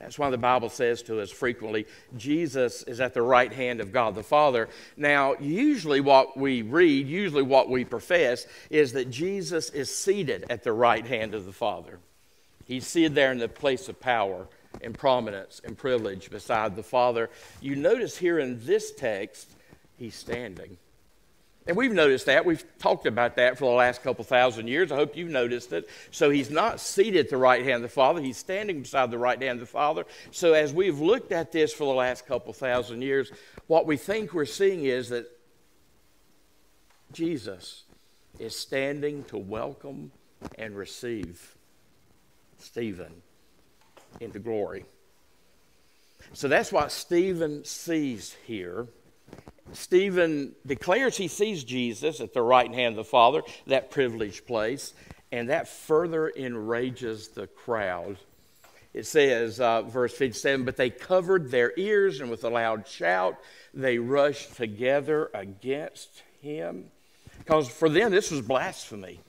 That's 0.00 0.18
why 0.18 0.30
the 0.30 0.38
Bible 0.38 0.70
says 0.70 1.02
to 1.02 1.20
us 1.20 1.30
frequently, 1.30 1.86
Jesus 2.16 2.82
is 2.84 3.00
at 3.00 3.12
the 3.12 3.22
right 3.22 3.52
hand 3.52 3.80
of 3.80 3.92
God 3.92 4.14
the 4.14 4.22
Father. 4.22 4.70
Now, 4.96 5.34
usually 5.38 6.00
what 6.00 6.38
we 6.38 6.62
read, 6.62 7.06
usually 7.06 7.42
what 7.42 7.68
we 7.68 7.84
profess, 7.84 8.46
is 8.70 8.94
that 8.94 9.10
Jesus 9.10 9.68
is 9.70 9.94
seated 9.94 10.46
at 10.48 10.64
the 10.64 10.72
right 10.72 11.06
hand 11.06 11.34
of 11.34 11.44
the 11.44 11.52
Father. 11.52 11.98
He's 12.64 12.86
seated 12.86 13.14
there 13.14 13.30
in 13.30 13.38
the 13.38 13.48
place 13.48 13.88
of 13.88 14.00
power 14.00 14.46
and 14.80 14.96
prominence 14.96 15.60
and 15.64 15.76
privilege 15.76 16.30
beside 16.30 16.76
the 16.76 16.82
Father. 16.82 17.28
You 17.60 17.76
notice 17.76 18.16
here 18.16 18.38
in 18.38 18.64
this 18.64 18.92
text, 18.92 19.50
he's 19.98 20.14
standing. 20.14 20.78
And 21.70 21.76
we've 21.76 21.92
noticed 21.92 22.26
that. 22.26 22.44
We've 22.44 22.64
talked 22.80 23.06
about 23.06 23.36
that 23.36 23.56
for 23.56 23.66
the 23.66 23.76
last 23.76 24.02
couple 24.02 24.24
thousand 24.24 24.66
years. 24.66 24.90
I 24.90 24.96
hope 24.96 25.16
you've 25.16 25.30
noticed 25.30 25.72
it. 25.72 25.88
So 26.10 26.28
he's 26.28 26.50
not 26.50 26.80
seated 26.80 27.26
at 27.26 27.30
the 27.30 27.36
right 27.36 27.62
hand 27.62 27.76
of 27.76 27.82
the 27.82 27.88
Father, 27.88 28.20
he's 28.20 28.38
standing 28.38 28.82
beside 28.82 29.12
the 29.12 29.18
right 29.18 29.40
hand 29.40 29.60
of 29.60 29.68
the 29.68 29.72
Father. 29.72 30.04
So 30.32 30.52
as 30.52 30.72
we've 30.72 30.98
looked 30.98 31.30
at 31.30 31.52
this 31.52 31.72
for 31.72 31.84
the 31.84 31.96
last 31.96 32.26
couple 32.26 32.52
thousand 32.52 33.02
years, 33.02 33.30
what 33.68 33.86
we 33.86 33.96
think 33.96 34.34
we're 34.34 34.46
seeing 34.46 34.82
is 34.82 35.10
that 35.10 35.30
Jesus 37.12 37.84
is 38.40 38.56
standing 38.56 39.22
to 39.26 39.38
welcome 39.38 40.10
and 40.58 40.76
receive 40.76 41.54
Stephen 42.58 43.22
into 44.18 44.40
glory. 44.40 44.86
So 46.32 46.48
that's 46.48 46.72
what 46.72 46.90
Stephen 46.90 47.64
sees 47.64 48.34
here. 48.44 48.88
Stephen 49.72 50.54
declares 50.66 51.16
he 51.16 51.28
sees 51.28 51.64
Jesus 51.64 52.20
at 52.20 52.32
the 52.32 52.42
right 52.42 52.72
hand 52.72 52.92
of 52.92 52.96
the 52.96 53.04
Father, 53.04 53.42
that 53.66 53.90
privileged 53.90 54.46
place, 54.46 54.94
and 55.32 55.48
that 55.48 55.68
further 55.68 56.30
enrages 56.36 57.28
the 57.28 57.46
crowd. 57.46 58.16
It 58.92 59.06
says, 59.06 59.60
uh, 59.60 59.82
verse 59.82 60.12
57, 60.14 60.64
but 60.64 60.76
they 60.76 60.90
covered 60.90 61.50
their 61.50 61.72
ears, 61.76 62.20
and 62.20 62.30
with 62.30 62.42
a 62.42 62.48
loud 62.48 62.88
shout, 62.88 63.36
they 63.72 63.98
rushed 63.98 64.56
together 64.56 65.30
against 65.32 66.22
him. 66.42 66.90
Because 67.38 67.68
for 67.68 67.88
them, 67.88 68.10
this 68.10 68.30
was 68.30 68.40
blasphemy 68.40 69.20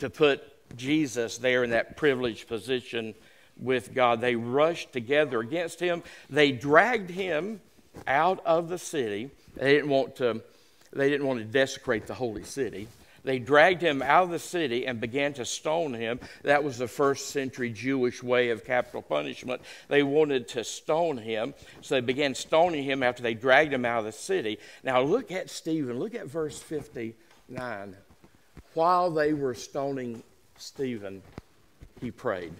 to 0.00 0.10
put 0.10 0.42
Jesus 0.76 1.38
there 1.38 1.62
in 1.64 1.70
that 1.70 1.96
privileged 1.96 2.48
position 2.48 3.14
with 3.56 3.94
God. 3.94 4.20
They 4.20 4.36
rushed 4.36 4.92
together 4.92 5.40
against 5.40 5.80
him. 5.80 6.02
They 6.28 6.52
dragged 6.52 7.10
him 7.10 7.60
out 8.06 8.44
of 8.44 8.68
the 8.68 8.78
city. 8.78 9.30
They 9.56 9.74
didn't 9.74 9.90
want 9.90 10.16
to, 10.16 10.42
they 10.92 11.08
didn't 11.10 11.26
want 11.26 11.40
to 11.40 11.44
desecrate 11.44 12.06
the 12.06 12.14
holy 12.14 12.44
city. 12.44 12.88
They 13.24 13.38
dragged 13.38 13.82
him 13.82 14.00
out 14.00 14.24
of 14.24 14.30
the 14.30 14.38
city 14.38 14.86
and 14.86 15.00
began 15.00 15.34
to 15.34 15.44
stone 15.44 15.92
him. 15.92 16.20
That 16.44 16.64
was 16.64 16.78
the 16.78 16.88
first 16.88 17.28
century 17.28 17.70
Jewish 17.70 18.22
way 18.22 18.50
of 18.50 18.64
capital 18.64 19.02
punishment. 19.02 19.60
They 19.88 20.02
wanted 20.02 20.48
to 20.48 20.64
stone 20.64 21.18
him, 21.18 21.54
so 21.82 21.96
they 21.96 22.00
began 22.00 22.34
stoning 22.34 22.84
him 22.84 23.02
after 23.02 23.22
they 23.22 23.34
dragged 23.34 23.72
him 23.72 23.84
out 23.84 23.98
of 23.98 24.04
the 24.04 24.12
city. 24.12 24.58
Now 24.82 25.02
look 25.02 25.30
at 25.30 25.50
Stephen. 25.50 25.98
Look 25.98 26.14
at 26.14 26.26
verse 26.26 26.58
59. 26.58 27.96
While 28.74 29.10
they 29.10 29.32
were 29.32 29.54
stoning 29.54 30.22
Stephen, 30.56 31.22
he 32.00 32.10
prayed. 32.10 32.54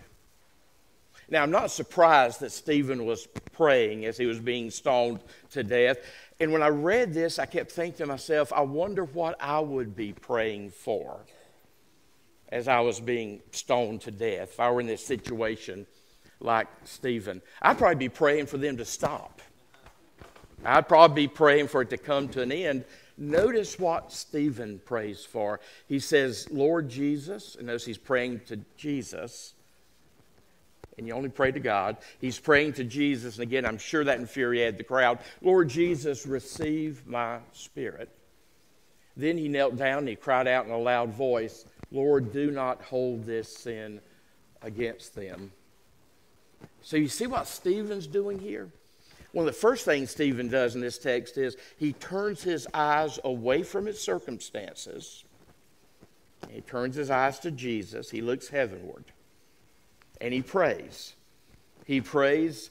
Now, 1.30 1.42
I'm 1.42 1.50
not 1.50 1.70
surprised 1.70 2.40
that 2.40 2.52
Stephen 2.52 3.04
was 3.04 3.26
praying 3.52 4.06
as 4.06 4.16
he 4.16 4.26
was 4.26 4.40
being 4.40 4.70
stoned 4.70 5.20
to 5.50 5.62
death. 5.62 5.98
And 6.40 6.52
when 6.52 6.62
I 6.62 6.68
read 6.68 7.12
this, 7.12 7.38
I 7.38 7.46
kept 7.46 7.70
thinking 7.70 7.98
to 7.98 8.06
myself, 8.06 8.52
I 8.52 8.60
wonder 8.60 9.04
what 9.04 9.36
I 9.40 9.60
would 9.60 9.94
be 9.94 10.12
praying 10.12 10.70
for 10.70 11.20
as 12.50 12.66
I 12.66 12.80
was 12.80 12.98
being 12.98 13.42
stoned 13.50 14.00
to 14.02 14.10
death. 14.10 14.52
If 14.52 14.60
I 14.60 14.70
were 14.70 14.80
in 14.80 14.86
this 14.86 15.04
situation 15.04 15.86
like 16.40 16.68
Stephen, 16.84 17.42
I'd 17.60 17.76
probably 17.76 17.96
be 17.96 18.08
praying 18.08 18.46
for 18.46 18.56
them 18.56 18.78
to 18.78 18.84
stop. 18.86 19.42
I'd 20.64 20.88
probably 20.88 21.26
be 21.26 21.28
praying 21.28 21.68
for 21.68 21.82
it 21.82 21.90
to 21.90 21.98
come 21.98 22.28
to 22.30 22.42
an 22.42 22.52
end. 22.52 22.84
Notice 23.18 23.78
what 23.78 24.12
Stephen 24.12 24.80
prays 24.84 25.24
for. 25.24 25.60
He 25.88 25.98
says, 25.98 26.48
Lord 26.50 26.88
Jesus, 26.88 27.56
and 27.56 27.66
notice 27.66 27.84
he's 27.84 27.98
praying 27.98 28.40
to 28.46 28.58
Jesus 28.76 29.54
and 30.98 31.06
you 31.06 31.14
only 31.14 31.28
pray 31.28 31.52
to 31.52 31.60
God. 31.60 31.96
He's 32.20 32.38
praying 32.38 32.74
to 32.74 32.84
Jesus, 32.84 33.36
and 33.36 33.44
again, 33.44 33.64
I'm 33.64 33.78
sure 33.78 34.04
that 34.04 34.18
infuriated 34.18 34.78
the 34.78 34.84
crowd. 34.84 35.20
Lord 35.40 35.68
Jesus, 35.68 36.26
receive 36.26 37.06
my 37.06 37.38
spirit. 37.52 38.10
Then 39.16 39.38
he 39.38 39.48
knelt 39.48 39.76
down 39.76 40.00
and 40.00 40.08
he 40.08 40.16
cried 40.16 40.48
out 40.48 40.66
in 40.66 40.72
a 40.72 40.78
loud 40.78 41.10
voice, 41.10 41.64
Lord, 41.90 42.32
do 42.32 42.50
not 42.50 42.82
hold 42.82 43.24
this 43.24 43.56
sin 43.56 44.00
against 44.60 45.14
them. 45.14 45.52
So 46.82 46.96
you 46.96 47.08
see 47.08 47.26
what 47.26 47.46
Stephen's 47.46 48.06
doing 48.06 48.38
here? 48.38 48.68
One 49.32 49.46
of 49.46 49.54
the 49.54 49.60
first 49.60 49.84
things 49.84 50.10
Stephen 50.10 50.48
does 50.48 50.74
in 50.74 50.80
this 50.80 50.98
text 50.98 51.38
is 51.38 51.56
he 51.76 51.92
turns 51.92 52.42
his 52.42 52.66
eyes 52.74 53.20
away 53.24 53.62
from 53.62 53.86
his 53.86 54.00
circumstances. 54.00 55.24
He 56.50 56.60
turns 56.60 56.96
his 56.96 57.10
eyes 57.10 57.38
to 57.40 57.50
Jesus. 57.50 58.10
He 58.10 58.20
looks 58.20 58.48
heavenward 58.48 59.04
and 60.20 60.32
he 60.32 60.42
prays. 60.42 61.14
He 61.84 62.00
prays 62.00 62.70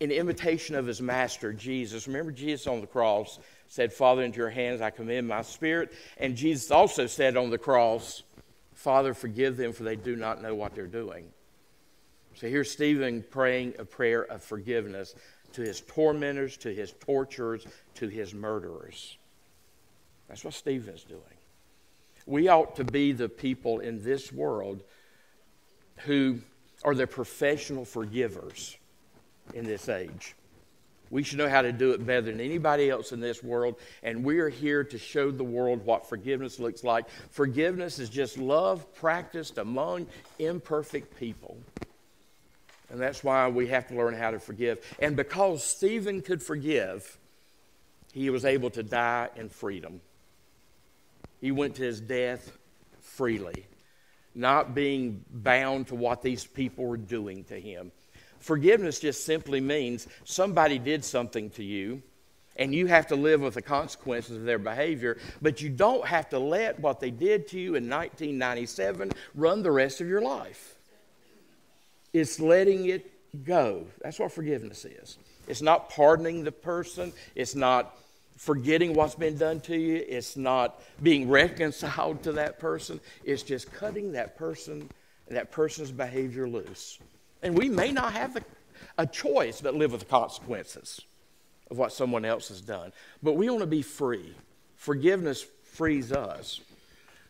in 0.00 0.10
imitation 0.10 0.74
of 0.74 0.86
his 0.86 1.00
master, 1.00 1.52
Jesus. 1.52 2.06
Remember, 2.06 2.32
Jesus 2.32 2.66
on 2.66 2.80
the 2.80 2.86
cross 2.86 3.38
said, 3.68 3.92
Father, 3.92 4.22
into 4.22 4.38
your 4.38 4.50
hands 4.50 4.80
I 4.80 4.90
commend 4.90 5.28
my 5.28 5.42
spirit. 5.42 5.92
And 6.18 6.36
Jesus 6.36 6.70
also 6.70 7.06
said 7.06 7.36
on 7.36 7.50
the 7.50 7.58
cross, 7.58 8.22
Father, 8.74 9.14
forgive 9.14 9.56
them, 9.56 9.72
for 9.72 9.84
they 9.84 9.96
do 9.96 10.16
not 10.16 10.42
know 10.42 10.54
what 10.54 10.74
they're 10.74 10.86
doing. 10.86 11.26
So 12.34 12.48
here's 12.48 12.70
Stephen 12.70 13.24
praying 13.30 13.74
a 13.78 13.84
prayer 13.84 14.22
of 14.22 14.42
forgiveness 14.42 15.14
to 15.52 15.62
his 15.62 15.80
tormentors, 15.80 16.56
to 16.58 16.74
his 16.74 16.92
torturers, 16.92 17.66
to 17.94 18.08
his 18.08 18.34
murderers. 18.34 19.16
That's 20.28 20.44
what 20.44 20.54
Stephen's 20.54 21.04
doing. 21.04 21.20
We 22.26 22.48
ought 22.48 22.76
to 22.76 22.84
be 22.84 23.12
the 23.12 23.28
people 23.28 23.78
in 23.78 24.02
this 24.02 24.32
world 24.32 24.82
who 25.98 26.40
are 26.84 26.94
the 26.94 27.06
professional 27.06 27.84
forgivers 27.84 28.76
in 29.54 29.64
this 29.64 29.88
age. 29.88 30.34
We 31.10 31.22
should 31.22 31.38
know 31.38 31.48
how 31.48 31.62
to 31.62 31.72
do 31.72 31.92
it 31.92 32.04
better 32.04 32.22
than 32.22 32.40
anybody 32.40 32.90
else 32.90 33.12
in 33.12 33.20
this 33.20 33.42
world, 33.42 33.76
and 34.02 34.24
we 34.24 34.40
are 34.40 34.48
here 34.48 34.84
to 34.84 34.98
show 34.98 35.30
the 35.30 35.44
world 35.44 35.84
what 35.84 36.08
forgiveness 36.08 36.58
looks 36.58 36.82
like. 36.82 37.08
Forgiveness 37.30 37.98
is 37.98 38.10
just 38.10 38.38
love 38.38 38.92
practiced 38.94 39.58
among 39.58 40.06
imperfect 40.38 41.16
people. 41.18 41.56
And 42.90 43.00
that's 43.00 43.24
why 43.24 43.48
we 43.48 43.68
have 43.68 43.88
to 43.88 43.94
learn 43.94 44.14
how 44.14 44.30
to 44.30 44.38
forgive. 44.38 44.84
And 44.98 45.16
because 45.16 45.64
Stephen 45.64 46.20
could 46.20 46.42
forgive, 46.42 47.18
he 48.12 48.30
was 48.30 48.44
able 48.44 48.70
to 48.70 48.82
die 48.82 49.28
in 49.36 49.48
freedom. 49.48 50.00
He 51.40 51.50
went 51.52 51.76
to 51.76 51.82
his 51.82 52.00
death 52.00 52.56
freely 53.00 53.66
not 54.34 54.74
being 54.74 55.24
bound 55.30 55.88
to 55.88 55.94
what 55.94 56.22
these 56.22 56.44
people 56.44 56.86
were 56.86 56.96
doing 56.96 57.44
to 57.44 57.60
him. 57.60 57.92
Forgiveness 58.40 59.00
just 59.00 59.24
simply 59.24 59.60
means 59.60 60.06
somebody 60.24 60.78
did 60.78 61.04
something 61.04 61.50
to 61.50 61.64
you 61.64 62.02
and 62.56 62.74
you 62.74 62.86
have 62.86 63.08
to 63.08 63.16
live 63.16 63.40
with 63.40 63.54
the 63.54 63.62
consequences 63.62 64.36
of 64.36 64.44
their 64.44 64.58
behavior, 64.58 65.18
but 65.42 65.60
you 65.60 65.70
don't 65.70 66.06
have 66.06 66.28
to 66.30 66.38
let 66.38 66.78
what 66.78 67.00
they 67.00 67.10
did 67.10 67.48
to 67.48 67.58
you 67.58 67.74
in 67.74 67.88
1997 67.88 69.12
run 69.34 69.62
the 69.62 69.70
rest 69.70 70.00
of 70.00 70.08
your 70.08 70.22
life. 70.22 70.76
It's 72.12 72.38
letting 72.38 72.88
it 72.88 73.10
go. 73.44 73.86
That's 74.02 74.18
what 74.18 74.32
forgiveness 74.32 74.84
is. 74.84 75.18
It's 75.48 75.62
not 75.62 75.90
pardoning 75.90 76.44
the 76.44 76.52
person, 76.52 77.12
it's 77.34 77.54
not 77.54 77.96
forgetting 78.36 78.94
what's 78.94 79.14
been 79.14 79.36
done 79.36 79.60
to 79.60 79.76
you. 79.76 80.04
It's 80.08 80.36
not 80.36 80.82
being 81.02 81.28
reconciled 81.28 82.22
to 82.24 82.32
that 82.32 82.58
person. 82.58 83.00
It's 83.24 83.42
just 83.42 83.72
cutting 83.72 84.12
that 84.12 84.36
person 84.36 84.88
that 85.28 85.50
person's 85.50 85.90
behavior 85.90 86.48
loose. 86.48 86.98
And 87.42 87.56
we 87.56 87.68
may 87.68 87.92
not 87.92 88.12
have 88.12 88.42
a 88.98 89.06
choice 89.06 89.60
but 89.60 89.74
live 89.74 89.92
with 89.92 90.00
the 90.00 90.06
consequences 90.06 91.00
of 91.70 91.78
what 91.78 91.92
someone 91.92 92.24
else 92.24 92.48
has 92.48 92.60
done. 92.60 92.92
But 93.22 93.34
we 93.34 93.48
want 93.48 93.60
to 93.60 93.66
be 93.66 93.82
free. 93.82 94.34
Forgiveness 94.76 95.46
frees 95.62 96.12
us. 96.12 96.60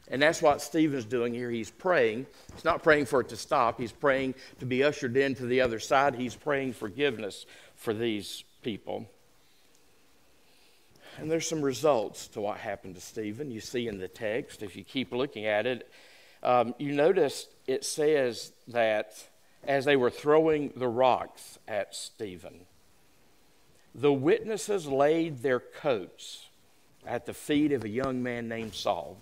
And 0.09 0.21
that's 0.21 0.43
what 0.43 0.61
Stephen's 0.61 1.07
doing 1.07 1.33
here. 1.33 1.51
He's 1.51 1.71
praying. 1.71 2.27
He's 2.55 2.65
not 2.65 2.83
praying 2.83 3.07
for 3.07 3.21
it 3.21 3.29
to 3.31 3.37
stop. 3.37 3.81
He's 3.81 3.93
praying 3.93 4.35
to 4.61 4.67
be 4.67 4.85
ushered 4.85 5.17
into 5.17 5.47
the 5.47 5.63
other 5.63 5.79
side. 5.79 6.15
He's 6.15 6.35
praying 6.35 6.75
forgiveness 6.75 7.47
for 7.75 7.95
these 7.95 8.45
people. 8.63 9.07
And 11.19 11.31
there's 11.31 11.49
some 11.49 11.63
results 11.63 12.29
to 12.29 12.41
what 12.41 12.59
happened 12.59 12.97
to 12.97 13.01
Stephen. 13.01 13.51
You 13.51 13.61
see 13.61 13.87
in 13.87 13.99
the 13.99 14.09
text, 14.09 14.63
if 14.63 14.77
you 14.77 14.85
keep 14.85 15.13
looking 15.13 15.47
at 15.47 15.67
it, 15.67 15.89
um, 16.43 16.75
you 16.79 16.93
notice 16.93 17.47
it 17.67 17.85
says 17.85 18.53
that 18.69 19.29
as 19.67 19.85
they 19.85 19.97
were 19.97 20.11
throwing 20.11 20.73
the 20.77 20.89
rocks 20.89 21.59
at 21.67 21.95
Stephen, 21.95 22.67
the 23.95 24.13
witnesses 24.13 24.87
laid 24.87 25.43
their 25.43 25.61
coats 25.61 26.49
at 27.07 27.27
the 27.27 27.35
feet 27.35 27.73
of 27.73 27.85
a 27.85 27.89
young 27.89 28.23
man 28.23 28.49
named 28.49 28.75
Saul. 28.75 29.17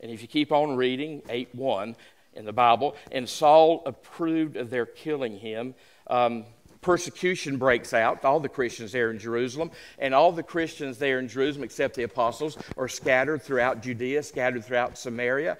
And 0.00 0.10
if 0.10 0.22
you 0.22 0.28
keep 0.28 0.50
on 0.50 0.76
reading, 0.76 1.22
8 1.28 1.54
1 1.54 1.96
in 2.34 2.44
the 2.44 2.52
Bible, 2.52 2.96
and 3.12 3.28
Saul 3.28 3.82
approved 3.86 4.56
of 4.56 4.70
their 4.70 4.86
killing 4.86 5.38
him. 5.38 5.74
Um, 6.06 6.44
persecution 6.84 7.56
breaks 7.56 7.94
out. 7.94 8.24
All 8.24 8.38
the 8.38 8.48
Christians 8.48 8.92
there 8.92 9.10
in 9.10 9.18
Jerusalem, 9.18 9.70
and 9.98 10.14
all 10.14 10.30
the 10.30 10.42
Christians 10.42 10.98
there 10.98 11.18
in 11.18 11.28
Jerusalem, 11.28 11.64
except 11.64 11.96
the 11.96 12.02
apostles, 12.02 12.58
are 12.76 12.88
scattered 12.88 13.42
throughout 13.42 13.82
Judea, 13.82 14.22
scattered 14.22 14.64
throughout 14.64 14.98
Samaria, 14.98 15.56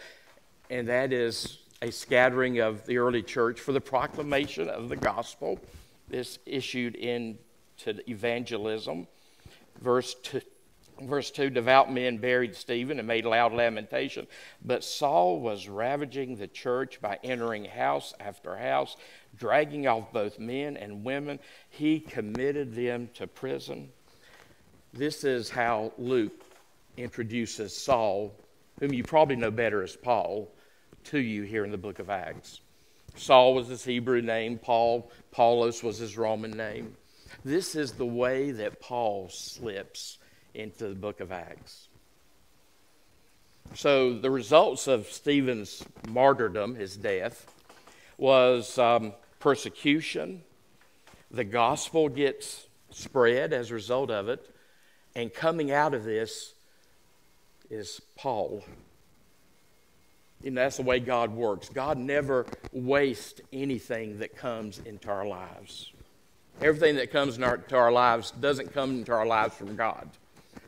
and 0.68 0.86
that 0.86 1.12
is 1.12 1.58
a 1.80 1.90
scattering 1.90 2.60
of 2.60 2.84
the 2.86 2.98
early 2.98 3.22
church 3.22 3.58
for 3.58 3.72
the 3.72 3.80
proclamation 3.80 4.68
of 4.68 4.90
the 4.90 4.96
gospel. 4.96 5.58
This 6.08 6.38
issued 6.44 6.94
into 6.94 7.38
evangelism. 8.08 9.06
Verse 9.80 10.14
2, 10.22 10.42
Verse 11.00 11.30
2 11.30 11.50
Devout 11.50 11.92
men 11.92 12.18
buried 12.18 12.54
Stephen 12.54 12.98
and 12.98 13.08
made 13.08 13.24
loud 13.24 13.52
lamentation. 13.52 14.26
But 14.64 14.84
Saul 14.84 15.40
was 15.40 15.68
ravaging 15.68 16.36
the 16.36 16.46
church 16.46 17.00
by 17.00 17.18
entering 17.24 17.64
house 17.64 18.14
after 18.20 18.56
house, 18.56 18.96
dragging 19.36 19.86
off 19.86 20.12
both 20.12 20.38
men 20.38 20.76
and 20.76 21.04
women. 21.04 21.38
He 21.70 22.00
committed 22.00 22.74
them 22.74 23.08
to 23.14 23.26
prison. 23.26 23.90
This 24.92 25.24
is 25.24 25.50
how 25.50 25.92
Luke 25.98 26.44
introduces 26.96 27.76
Saul, 27.76 28.34
whom 28.78 28.92
you 28.92 29.02
probably 29.02 29.36
know 29.36 29.50
better 29.50 29.82
as 29.82 29.96
Paul, 29.96 30.52
to 31.04 31.18
you 31.18 31.42
here 31.42 31.64
in 31.64 31.70
the 31.70 31.78
book 31.78 31.98
of 31.98 32.10
Acts. 32.10 32.60
Saul 33.16 33.54
was 33.54 33.68
his 33.68 33.84
Hebrew 33.84 34.22
name, 34.22 34.58
Paul, 34.58 35.10
Paulos 35.32 35.82
was 35.82 35.98
his 35.98 36.16
Roman 36.16 36.50
name. 36.50 36.96
This 37.44 37.74
is 37.74 37.92
the 37.92 38.06
way 38.06 38.52
that 38.52 38.80
Paul 38.80 39.28
slips 39.28 40.18
into 40.54 40.88
the 40.88 40.94
book 40.94 41.20
of 41.20 41.32
Acts. 41.32 41.88
So, 43.74 44.18
the 44.18 44.30
results 44.30 44.86
of 44.86 45.06
Stephen's 45.06 45.82
martyrdom, 46.08 46.74
his 46.74 46.96
death, 46.96 47.50
was 48.18 48.78
um, 48.78 49.14
persecution. 49.44 50.40
The 51.30 51.44
gospel 51.44 52.08
gets 52.08 52.66
spread 52.88 53.52
as 53.52 53.70
a 53.70 53.74
result 53.74 54.10
of 54.10 54.30
it. 54.30 54.50
And 55.14 55.32
coming 55.32 55.70
out 55.70 55.92
of 55.92 56.02
this 56.02 56.54
is 57.68 58.00
Paul. 58.16 58.64
You 60.42 60.50
know, 60.50 60.62
that's 60.62 60.78
the 60.78 60.82
way 60.82 60.98
God 60.98 61.30
works. 61.30 61.68
God 61.68 61.98
never 61.98 62.46
wastes 62.72 63.42
anything 63.52 64.18
that 64.20 64.34
comes 64.34 64.78
into 64.78 65.10
our 65.10 65.26
lives. 65.26 65.92
Everything 66.62 66.96
that 66.96 67.12
comes 67.12 67.36
into 67.36 67.76
our 67.76 67.92
lives 67.92 68.30
doesn't 68.30 68.72
come 68.72 68.92
into 69.00 69.12
our 69.12 69.26
lives 69.26 69.54
from 69.56 69.76
God. 69.76 70.08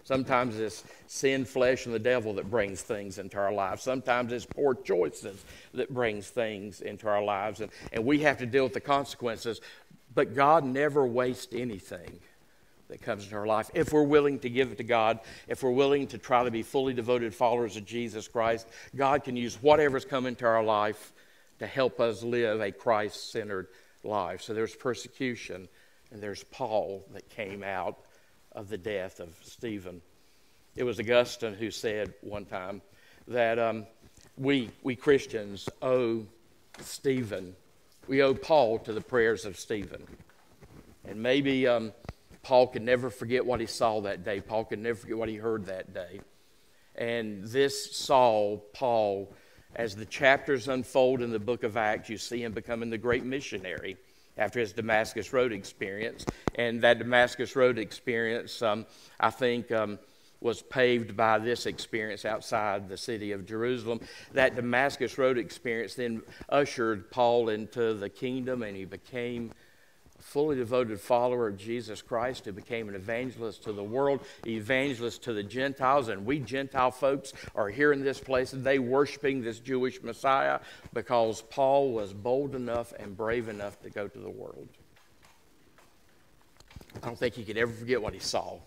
Sometimes 0.06 0.56
it's 0.60 0.84
sin, 1.08 1.44
flesh, 1.44 1.84
and 1.84 1.92
the 1.92 1.98
devil 1.98 2.34
that 2.34 2.48
brings 2.48 2.80
things 2.80 3.18
into 3.18 3.38
our 3.38 3.52
lives. 3.52 3.82
Sometimes 3.82 4.32
it's 4.32 4.46
poor 4.46 4.72
choices 4.72 5.44
that 5.75 5.92
brings 5.92 6.28
things 6.28 6.80
into 6.80 7.08
our 7.08 7.25
lives. 7.25 7.60
And, 7.60 7.72
and 7.92 8.04
we 8.04 8.20
have 8.20 8.38
to 8.38 8.46
deal 8.46 8.62
with 8.62 8.72
the 8.72 8.80
consequences. 8.80 9.60
But 10.14 10.36
God 10.36 10.64
never 10.64 11.04
wastes 11.04 11.52
anything 11.52 12.20
that 12.86 13.02
comes 13.02 13.25
into 13.25 13.34
our 13.34 13.48
life. 13.48 13.68
If 13.75 13.92
we're 13.92 14.04
willing 14.04 14.38
to 14.38 14.48
give 14.48 14.70
it 14.70 14.78
to 14.78 14.84
God, 14.84 15.18
if 15.48 15.64
we're 15.64 15.72
willing 15.72 16.06
to 16.06 16.18
try 16.18 16.44
to 16.44 16.52
be 16.52 16.62
fully 16.62 16.94
devoted 16.94 17.34
followers 17.34 17.76
of 17.76 17.84
Jesus 17.84 18.28
Christ, 18.28 18.68
God 18.94 19.25
can 19.25 19.34
use 19.36 19.60
whatever's 19.60 20.04
come 20.04 20.26
into 20.26 20.46
our 20.46 20.62
life 20.62 21.12
to 21.58 21.66
help 21.66 21.98
us 21.98 22.22
live 22.22 22.60
a 22.60 22.70
Christ 22.70 23.32
centered 23.32 23.66
life. 24.04 24.42
So 24.42 24.54
there's 24.54 24.76
persecution, 24.76 25.66
and 26.12 26.22
there's 26.22 26.44
Paul 26.44 27.04
that 27.12 27.28
came 27.28 27.64
out 27.64 27.98
of 28.56 28.68
the 28.68 28.78
death 28.78 29.20
of 29.20 29.36
Stephen. 29.42 30.00
It 30.75 30.82
was 30.82 30.98
Augustine 30.98 31.54
who 31.54 31.70
said 31.70 32.14
one 32.22 32.46
time 32.46 32.82
that 33.28 33.58
um, 33.58 33.86
we, 34.36 34.70
we 34.82 34.96
Christians 34.96 35.68
owe 35.82 36.26
Stephen, 36.80 37.54
we 38.08 38.22
owe 38.22 38.34
Paul 38.34 38.78
to 38.80 38.92
the 38.92 39.00
prayers 39.00 39.44
of 39.44 39.58
Stephen. 39.58 40.02
And 41.06 41.22
maybe 41.22 41.68
um, 41.68 41.92
Paul 42.42 42.66
could 42.66 42.82
never 42.82 43.10
forget 43.10 43.44
what 43.44 43.60
he 43.60 43.66
saw 43.66 44.00
that 44.00 44.25
day. 44.25 44.40
Paul 44.40 44.64
could 44.64 44.78
never 44.80 44.98
forget 44.98 45.18
what 45.18 45.28
he 45.28 45.36
heard 45.36 45.66
that 45.66 45.94
day. 45.94 46.20
And 46.96 47.44
this 47.44 47.94
Saul, 47.94 48.64
Paul, 48.72 49.32
as 49.75 49.94
the 49.94 50.06
chapters 50.06 50.68
unfold 50.68 51.20
in 51.20 51.30
the 51.30 51.38
book 51.38 51.62
of 51.62 51.76
Acts, 51.76 52.08
you 52.08 52.16
see 52.16 52.42
him 52.42 52.52
becoming 52.52 52.88
the 52.88 52.98
great 52.98 53.25
missionary 53.25 53.98
after 54.37 54.61
his 54.61 54.73
Damascus 54.73 55.33
Road 55.33 55.52
experience. 55.52 56.25
And 56.55 56.83
that 56.83 56.99
Damascus 56.99 57.57
Road 57.57 57.78
experience, 57.78 58.62
um, 58.62 58.87
I 59.19 59.31
think, 59.31 59.71
um, 59.73 59.99
was 60.40 60.62
paved 60.62 61.16
by 61.16 61.38
this 61.38 61.66
experience 61.66 62.25
outside 62.25 62.88
the 62.88 62.97
city 62.97 63.33
of 63.33 63.47
Jerusalem. 63.47 64.00
That 64.33 64.55
Damascus 64.55 65.16
Road 65.19 65.38
experience 65.38 65.95
then 65.95 66.23
ushered 66.49 67.11
Paul 67.11 67.49
into 67.49 67.95
the 67.95 68.11
kingdom, 68.11 68.62
and 68.62 68.76
he 68.76 68.85
became 68.85 69.52
fully 70.26 70.56
devoted 70.56 71.00
follower 71.00 71.47
of 71.47 71.56
Jesus 71.56 72.02
Christ 72.02 72.47
who 72.47 72.52
became 72.52 72.88
an 72.88 72.97
evangelist 72.97 73.62
to 73.62 73.73
the 73.73 73.85
world, 73.85 74.21
evangelist 74.45 75.23
to 75.23 75.33
the 75.33 75.45
Gentiles, 75.45 76.09
and 76.09 76.26
we 76.26 76.40
Gentile 76.40 76.90
folks 76.90 77.33
are 77.54 77.68
here 77.68 77.92
in 77.92 78.02
this 78.02 78.18
place 78.18 78.52
and 78.52 78.64
they 78.64 78.80
worshiping 78.80 79.40
this 79.40 79.61
Jewish 79.61 80.02
Messiah 80.02 80.59
because 80.92 81.42
Paul 81.42 81.92
was 81.92 82.12
bold 82.12 82.56
enough 82.56 82.92
and 82.99 83.16
brave 83.16 83.49
enough 83.49 83.80
to 83.83 83.90
go 83.90 84.09
to 84.09 84.18
the 84.18 84.28
world. 84.28 84.68
I 86.97 87.06
don't 87.06 87.16
think 87.16 87.35
he 87.35 87.45
could 87.45 87.56
ever 87.56 87.73
forget 87.73 88.02
what 88.02 88.12
he 88.12 88.18
saw 88.18 88.59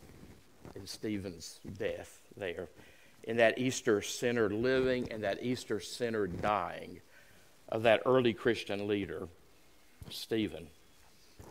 in 0.75 0.87
Stephen's 0.87 1.59
death 1.77 2.21
there, 2.37 2.69
in 3.25 3.35
that 3.37 3.59
Easter 3.59 4.01
centered 4.01 4.53
living 4.53 5.11
and 5.11 5.23
that 5.23 5.43
Easter 5.43 5.81
centered 5.81 6.41
dying 6.41 7.01
of 7.67 7.83
that 7.83 8.01
early 8.05 8.33
Christian 8.33 8.87
leader, 8.87 9.27
Stephen. 10.09 10.67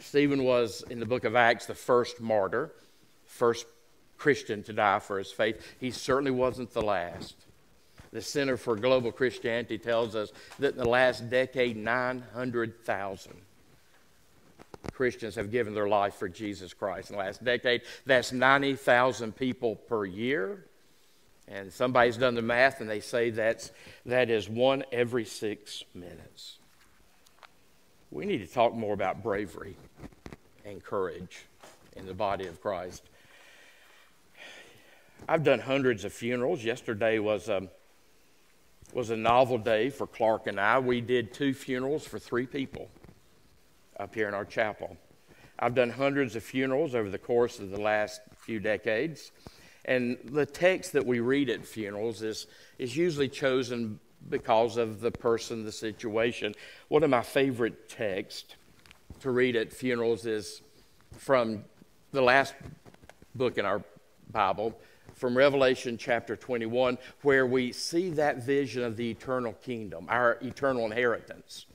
Stephen 0.01 0.45
was, 0.45 0.83
in 0.91 1.01
the 1.01 1.07
book 1.07 1.25
of 1.25 1.37
Acts, 1.37 1.67
the 1.67 1.75
first 1.75 2.21
martyr, 2.21 2.73
first 3.25 3.67
Christian 4.17 4.63
to 4.65 4.73
die 4.73 4.99
for 4.99 5.19
his 5.19 5.31
faith. 5.31 5.65
He 5.81 5.91
certainly 5.91 6.31
wasn't 6.31 6.73
the 6.73 6.83
last. 6.83 7.35
The 8.13 8.23
Center 8.23 8.57
for 8.57 8.75
Global 8.77 9.13
Christianity 9.13 9.79
tells 9.79 10.15
us 10.15 10.33
that 10.59 10.73
in 10.73 10.79
the 10.79 10.89
last 10.89 11.29
decade, 11.29 11.77
900,000 11.77 13.33
Christians 14.93 15.35
have 15.35 15.51
given 15.51 15.75
their 15.75 15.89
life 15.89 16.15
for 16.15 16.29
Jesus 16.29 16.73
Christ. 16.73 17.11
In 17.11 17.17
the 17.17 17.23
last 17.23 17.45
decade, 17.45 17.83
that's 18.07 18.33
90,000 18.33 19.37
people 19.37 19.77
per 19.77 20.05
year. 20.05 20.65
And 21.47 21.73
somebody's 21.73 22.17
done 22.17 22.35
the 22.35 22.43
math 22.43 22.81
and 22.81 22.89
they 22.89 23.01
say 23.01 23.31
that's, 23.31 23.71
that 24.07 24.31
is 24.31 24.49
one 24.49 24.85
every 24.93 25.25
six 25.25 25.85
minutes. 25.95 26.59
We 28.11 28.25
need 28.25 28.39
to 28.39 28.47
talk 28.47 28.75
more 28.75 28.95
about 28.95 29.23
bravery 29.23 29.77
and 30.65 30.83
courage 30.83 31.45
in 31.97 32.07
the 32.07 32.15
body 32.15 32.47
of 32.47 32.61
Christ. 32.61 33.03
I've 35.29 35.45
done 35.45 35.59
hundreds 35.59 36.05
of 36.05 36.13
funerals. 36.13 36.65
Yesterday 36.65 37.19
was 37.19 37.49
a, 37.49 37.59
um, 37.59 37.69
was 38.95 39.11
a 39.11 39.17
novel 39.17 39.59
day 39.59 39.91
for 39.91 40.07
Clark 40.07 40.47
and 40.47 40.59
I. 40.59 40.79
We 40.79 41.03
did 41.03 41.35
two 41.35 41.53
funerals 41.53 42.07
for 42.07 42.19
three 42.19 42.47
people 42.47 42.89
up 44.01 44.15
here 44.15 44.27
in 44.27 44.33
our 44.33 44.47
chapel. 44.47 44.97
I've 45.59 45.75
done 45.75 45.91
hundreds 45.91 46.35
of 46.35 46.43
funerals 46.43 46.95
over 46.95 47.11
the 47.11 47.19
course 47.19 47.59
of 47.59 47.71
the 47.71 47.81
last 47.81 48.23
few 48.39 48.59
decades. 48.59 49.33
And 49.85 50.17
the 50.25 50.47
text 50.47 50.93
that 50.93 51.05
we 51.05 51.21
read 51.21 51.51
at 51.51 51.67
funerals 51.67 52.23
is, 52.23 52.47
is 52.79 52.97
usually 52.97 53.29
chosen 53.29 54.01
because 54.29 54.77
of 54.77 55.01
the 55.01 55.11
person, 55.11 55.65
the 55.65 55.73
situation. 55.73 56.55
One 56.89 57.03
of 57.03 57.11
my 57.11 57.23
favorite 57.23 57.89
texts 57.89 58.55
to 59.21 59.31
read 59.31 59.57
at 59.57 59.73
funerals 59.73 60.27
is 60.27 60.63
from 61.17 61.65
the 62.13 62.23
last 62.23 62.55
book 63.35 63.59
in 63.59 63.65
our 63.65 63.83
Bible, 64.31 64.79
from 65.15 65.37
Revelation 65.37 65.97
chapter 65.99 66.37
21, 66.37 66.99
where 67.23 67.47
we 67.47 67.73
see 67.73 68.11
that 68.11 68.45
vision 68.45 68.83
of 68.83 68.97
the 68.97 69.11
eternal 69.11 69.53
kingdom, 69.55 70.07
our 70.09 70.39
eternal 70.43 70.85
inheritance. 70.85 71.67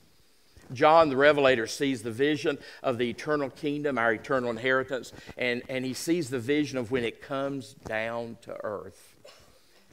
John 0.72 1.10
the 1.10 1.16
Revelator 1.16 1.66
sees 1.66 2.02
the 2.02 2.10
vision 2.10 2.58
of 2.82 2.96
the 2.96 3.10
eternal 3.10 3.50
kingdom, 3.50 3.98
our 3.98 4.14
eternal 4.14 4.50
inheritance, 4.50 5.12
and, 5.36 5.62
and 5.68 5.84
he 5.84 5.92
sees 5.92 6.30
the 6.30 6.38
vision 6.38 6.78
of 6.78 6.90
when 6.90 7.04
it 7.04 7.20
comes 7.20 7.74
down 7.84 8.38
to 8.42 8.56
earth. 8.64 9.13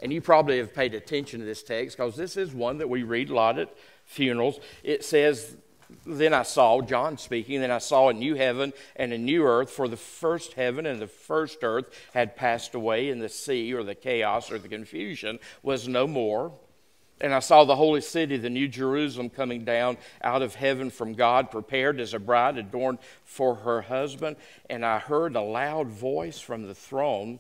And 0.02 0.12
you 0.12 0.22
probably 0.22 0.58
have 0.58 0.74
paid 0.74 0.94
attention 0.94 1.40
to 1.40 1.46
this 1.46 1.64
text 1.64 1.98
because 1.98 2.16
this 2.16 2.38
is 2.38 2.54
one 2.54 2.80
that 2.80 2.90
we 2.90 3.04
read 3.04 3.30
a 3.30 3.36
lot 3.36 3.60
at 3.60 3.74
funerals. 4.06 4.60
It 4.84 5.04
says, 5.06 5.56
Then 6.06 6.34
I 6.34 6.44
saw, 6.44 6.82
John 6.82 7.18
speaking, 7.18 7.62
then 7.62 7.72
I 7.72 7.78
saw 7.78 8.10
a 8.10 8.14
new 8.14 8.36
heaven 8.36 8.74
and 8.96 9.14
a 9.14 9.18
new 9.18 9.46
earth, 9.46 9.70
for 9.70 9.88
the 9.88 9.98
first 9.98 10.54
heaven 10.54 10.86
and 10.86 11.00
the 11.00 11.08
first 11.08 11.60
earth 11.64 11.94
had 12.14 12.36
passed 12.36 12.74
away, 12.74 13.10
and 13.10 13.22
the 13.22 13.30
sea 13.30 13.74
or 13.74 13.84
the 13.84 13.96
chaos 13.96 14.52
or 14.52 14.58
the 14.58 14.68
confusion 14.68 15.40
was 15.62 15.88
no 15.88 16.08
more. 16.08 16.52
And 17.22 17.36
I 17.36 17.40
saw 17.40 17.64
the 17.64 17.76
holy 17.76 18.02
city, 18.02 18.38
the 18.38 18.50
new 18.50 18.68
Jerusalem, 18.68 19.30
coming 19.30 19.64
down 19.64 19.98
out 20.24 20.42
of 20.42 20.56
heaven 20.56 20.90
from 20.90 21.14
God, 21.14 21.52
prepared 21.52 22.00
as 22.00 22.16
a 22.16 22.20
bride 22.20 22.58
adorned 22.58 22.98
for 23.24 23.54
her 23.54 23.84
husband. 23.84 24.38
And 24.72 24.84
I 24.84 24.98
heard 24.98 25.36
a 25.36 25.42
loud 25.42 25.90
voice 25.90 26.40
from 26.40 26.66
the 26.66 26.74
throne 26.74 27.40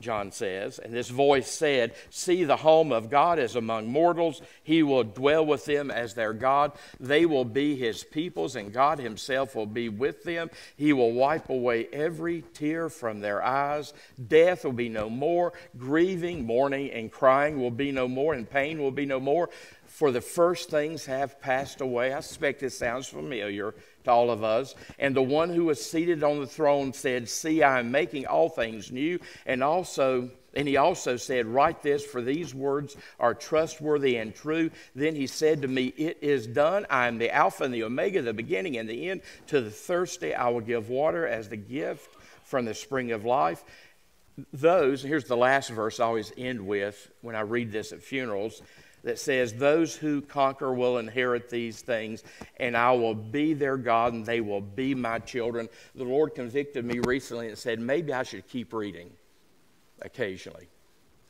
John 0.00 0.32
says. 0.32 0.78
And 0.78 0.92
this 0.92 1.08
voice 1.08 1.50
said, 1.50 1.94
See, 2.10 2.44
the 2.44 2.56
home 2.56 2.92
of 2.92 3.10
God 3.10 3.38
is 3.38 3.56
among 3.56 3.90
mortals. 3.90 4.40
He 4.62 4.82
will 4.82 5.04
dwell 5.04 5.44
with 5.44 5.64
them 5.64 5.90
as 5.90 6.14
their 6.14 6.32
God. 6.32 6.72
They 7.00 7.26
will 7.26 7.44
be 7.44 7.76
his 7.76 8.04
peoples, 8.04 8.56
and 8.56 8.72
God 8.72 8.98
himself 8.98 9.54
will 9.54 9.66
be 9.66 9.88
with 9.88 10.24
them. 10.24 10.50
He 10.76 10.92
will 10.92 11.12
wipe 11.12 11.48
away 11.48 11.88
every 11.92 12.42
tear 12.54 12.88
from 12.88 13.20
their 13.20 13.42
eyes. 13.42 13.92
Death 14.26 14.64
will 14.64 14.72
be 14.72 14.88
no 14.88 15.10
more. 15.10 15.52
Grieving, 15.76 16.44
mourning, 16.44 16.90
and 16.90 17.10
crying 17.12 17.60
will 17.60 17.70
be 17.70 17.92
no 17.92 18.08
more, 18.08 18.34
and 18.34 18.48
pain 18.48 18.80
will 18.80 18.90
be 18.90 19.06
no 19.06 19.20
more. 19.20 19.50
For 19.86 20.12
the 20.12 20.20
first 20.20 20.70
things 20.70 21.06
have 21.06 21.40
passed 21.40 21.80
away. 21.80 22.12
I 22.12 22.20
suspect 22.20 22.60
this 22.60 22.78
sounds 22.78 23.08
familiar 23.08 23.74
all 24.08 24.30
of 24.30 24.42
us. 24.42 24.74
And 24.98 25.14
the 25.14 25.22
one 25.22 25.50
who 25.50 25.66
was 25.66 25.84
seated 25.84 26.22
on 26.22 26.40
the 26.40 26.46
throne 26.46 26.92
said, 26.92 27.28
See, 27.28 27.62
I 27.62 27.80
am 27.80 27.90
making 27.90 28.26
all 28.26 28.48
things 28.48 28.90
new. 28.90 29.18
And 29.46 29.62
also, 29.62 30.30
and 30.54 30.66
he 30.66 30.76
also 30.76 31.16
said, 31.16 31.46
Write 31.46 31.82
this, 31.82 32.04
for 32.04 32.22
these 32.22 32.54
words 32.54 32.96
are 33.20 33.34
trustworthy 33.34 34.16
and 34.16 34.34
true. 34.34 34.70
Then 34.94 35.14
he 35.14 35.26
said 35.26 35.62
to 35.62 35.68
me, 35.68 35.86
It 35.96 36.18
is 36.20 36.46
done. 36.46 36.86
I 36.90 37.06
am 37.06 37.18
the 37.18 37.32
Alpha 37.32 37.64
and 37.64 37.74
the 37.74 37.84
Omega, 37.84 38.22
the 38.22 38.32
beginning 38.32 38.76
and 38.76 38.88
the 38.88 39.10
end. 39.10 39.20
To 39.48 39.60
the 39.60 39.70
thirsty, 39.70 40.34
I 40.34 40.48
will 40.48 40.60
give 40.60 40.88
water 40.88 41.26
as 41.26 41.48
the 41.48 41.56
gift 41.56 42.16
from 42.44 42.64
the 42.64 42.74
spring 42.74 43.12
of 43.12 43.24
life. 43.24 43.62
Those, 44.52 45.02
here's 45.02 45.24
the 45.24 45.36
last 45.36 45.70
verse 45.70 46.00
I 46.00 46.04
always 46.04 46.32
end 46.36 46.66
with 46.66 47.10
when 47.22 47.34
I 47.34 47.40
read 47.40 47.72
this 47.72 47.92
at 47.92 48.02
funerals. 48.02 48.62
That 49.08 49.18
says, 49.18 49.54
Those 49.54 49.96
who 49.96 50.20
conquer 50.20 50.72
will 50.72 50.98
inherit 50.98 51.48
these 51.48 51.80
things, 51.80 52.22
and 52.58 52.76
I 52.76 52.92
will 52.92 53.14
be 53.14 53.54
their 53.54 53.78
God, 53.78 54.12
and 54.12 54.24
they 54.24 54.42
will 54.42 54.60
be 54.60 54.94
my 54.94 55.18
children. 55.18 55.68
The 55.94 56.04
Lord 56.04 56.34
convicted 56.34 56.84
me 56.84 57.00
recently 57.00 57.48
and 57.48 57.56
said, 57.56 57.80
Maybe 57.80 58.12
I 58.12 58.22
should 58.22 58.46
keep 58.46 58.72
reading 58.72 59.10
occasionally 60.02 60.68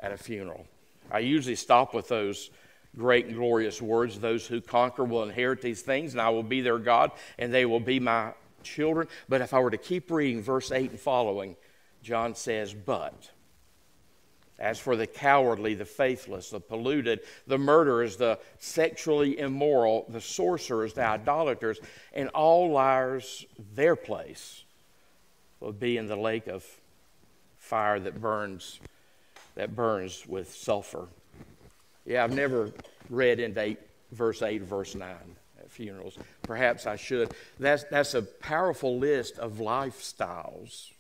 at 0.01 0.13
a 0.13 0.17
funeral. 0.17 0.67
I 1.11 1.21
usually 1.21 1.55
stop 1.55 1.95
with 1.95 2.09
those 2.09 2.51
great 2.97 3.27
and 3.27 3.37
glorious 3.37 3.81
words 3.81 4.19
those 4.19 4.45
who 4.45 4.61
conquer 4.61 5.05
will 5.05 5.23
inherit 5.23 5.63
these 5.63 5.83
things, 5.83 6.13
and 6.13 6.21
I 6.21 6.31
will 6.31 6.43
be 6.43 6.61
their 6.61 6.79
God, 6.79 7.13
and 7.39 7.55
they 7.55 7.65
will 7.65 7.81
be 7.81 8.01
my 8.01 8.33
children. 8.65 9.07
But 9.29 9.41
if 9.41 9.55
I 9.55 9.61
were 9.61 9.71
to 9.71 9.79
keep 9.79 10.11
reading 10.11 10.43
verse 10.43 10.73
8 10.73 10.91
and 10.91 11.01
following, 11.01 11.55
John 12.03 12.35
says, 12.35 12.75
But 12.75 13.31
as 14.59 14.79
for 14.79 14.97
the 14.97 15.07
cowardly, 15.07 15.75
the 15.75 15.85
faithless, 15.85 16.51
the 16.51 16.61
polluted, 16.61 17.21
the 17.47 17.59
murderers, 17.59 18.17
the 18.17 18.39
sexually 18.59 19.39
immoral, 19.39 20.05
the 20.09 20.21
sorcerers, 20.21 20.95
the 20.95 21.05
idolaters, 21.05 21.79
and 22.13 22.29
all 22.31 22.71
liars, 22.73 23.47
their 23.75 23.95
place 23.95 24.65
will 25.61 25.73
be 25.73 25.97
in 25.97 26.07
the 26.07 26.17
lake 26.17 26.49
of 26.49 26.65
fire 27.57 28.01
that 28.01 28.21
burns, 28.21 28.81
that 29.55 29.77
burns 29.77 30.27
with 30.27 30.53
sulfur. 30.53 31.07
Yeah, 32.05 32.25
I've 32.25 32.35
never 32.35 32.73
read 33.11 33.39
into 33.39 33.61
eight, 33.61 33.79
verse 34.11 34.43
8, 34.43 34.63
verse 34.63 34.95
9 34.95 35.09
at 35.61 35.71
funerals. 35.71 36.19
Perhaps 36.43 36.87
I 36.87 36.97
should. 36.97 37.33
That's, 37.61 37.85
that's 37.85 38.15
a 38.15 38.23
powerful 38.23 38.99
list 38.99 39.39
of 39.39 39.55
lifestyles 39.55 40.91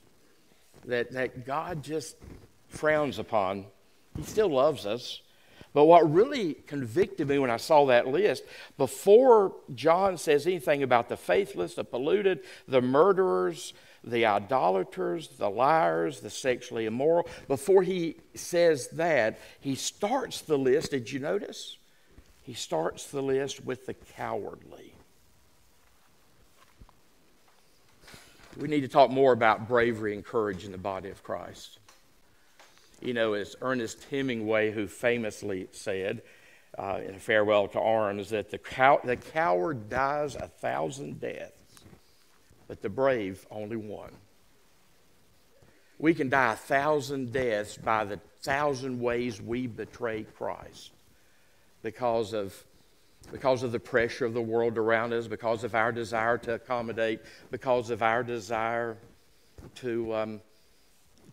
that, 0.84 1.10
that 1.12 1.44
God 1.46 1.82
just 1.82 2.16
frowns 2.68 3.18
upon. 3.18 3.66
He 4.16 4.22
still 4.22 4.48
loves 4.48 4.87
us. 4.87 5.20
But 5.74 5.85
what 5.85 6.11
really 6.12 6.54
convicted 6.54 7.28
me 7.28 7.38
when 7.38 7.50
I 7.50 7.57
saw 7.57 7.87
that 7.87 8.09
list, 8.09 8.44
before 8.76 9.54
John 9.74 10.16
says 10.16 10.46
anything 10.46 10.83
about 10.83 11.09
the 11.09 11.16
faithless, 11.16 11.74
the 11.74 11.85
polluted, 11.85 12.40
the 12.66 12.81
murderers, 12.81 13.74
the 14.02 14.26
idolaters, 14.26 15.28
the 15.28 15.50
liars, 15.50 16.20
the 16.20 16.31
sexually 16.31 16.87
immoral, 16.87 17.28
before 17.48 17.83
he 17.83 18.16
says 18.35 18.88
that, 18.88 19.38
he 19.61 19.74
starts 19.74 20.40
the 20.40 20.57
list. 20.57 20.92
Did 20.92 21.12
you 21.12 21.20
notice? 21.20 21.76
He 22.42 22.54
starts 22.54 23.09
the 23.09 23.22
list 23.22 23.64
with 23.64 23.87
the 23.87 23.94
cowardly. 23.94 24.94
We 28.57 28.68
need 28.68 28.81
to 28.81 28.88
talk 28.88 29.11
more 29.11 29.33
about 29.33 29.68
bravery 29.68 30.14
and 30.14 30.24
courage 30.24 30.64
in 30.64 30.72
the 30.72 30.78
body 30.78 31.11
of 31.11 31.22
Christ 31.22 31.77
you 33.00 33.14
know, 33.14 33.34
as 33.34 33.54
Ernest 33.61 34.04
Hemingway, 34.11 34.70
who 34.72 34.87
famously 34.87 35.68
said 35.72 36.22
uh, 36.76 37.00
in 37.06 37.18
Farewell 37.18 37.68
to 37.68 37.80
Arms, 37.80 38.30
that 38.30 38.50
the, 38.50 38.58
cow- 38.58 39.00
the 39.04 39.16
coward 39.16 39.88
dies 39.88 40.34
a 40.34 40.48
thousand 40.48 41.20
deaths, 41.20 41.52
but 42.66 42.82
the 42.82 42.88
brave 42.88 43.46
only 43.50 43.76
one. 43.76 44.12
We 45.98 46.14
can 46.14 46.28
die 46.28 46.52
a 46.52 46.56
thousand 46.56 47.32
deaths 47.32 47.76
by 47.76 48.04
the 48.04 48.20
thousand 48.42 49.00
ways 49.00 49.40
we 49.42 49.66
betray 49.66 50.24
Christ 50.37 50.92
because 51.82 52.32
of, 52.32 52.54
because 53.32 53.62
of 53.62 53.72
the 53.72 53.80
pressure 53.80 54.24
of 54.24 54.34
the 54.34 54.40
world 54.40 54.78
around 54.78 55.12
us, 55.12 55.26
because 55.26 55.64
of 55.64 55.74
our 55.74 55.90
desire 55.90 56.38
to 56.38 56.54
accommodate, 56.54 57.20
because 57.50 57.90
of 57.90 58.02
our 58.02 58.22
desire 58.22 58.96
to. 59.76 60.14
Um, 60.14 60.40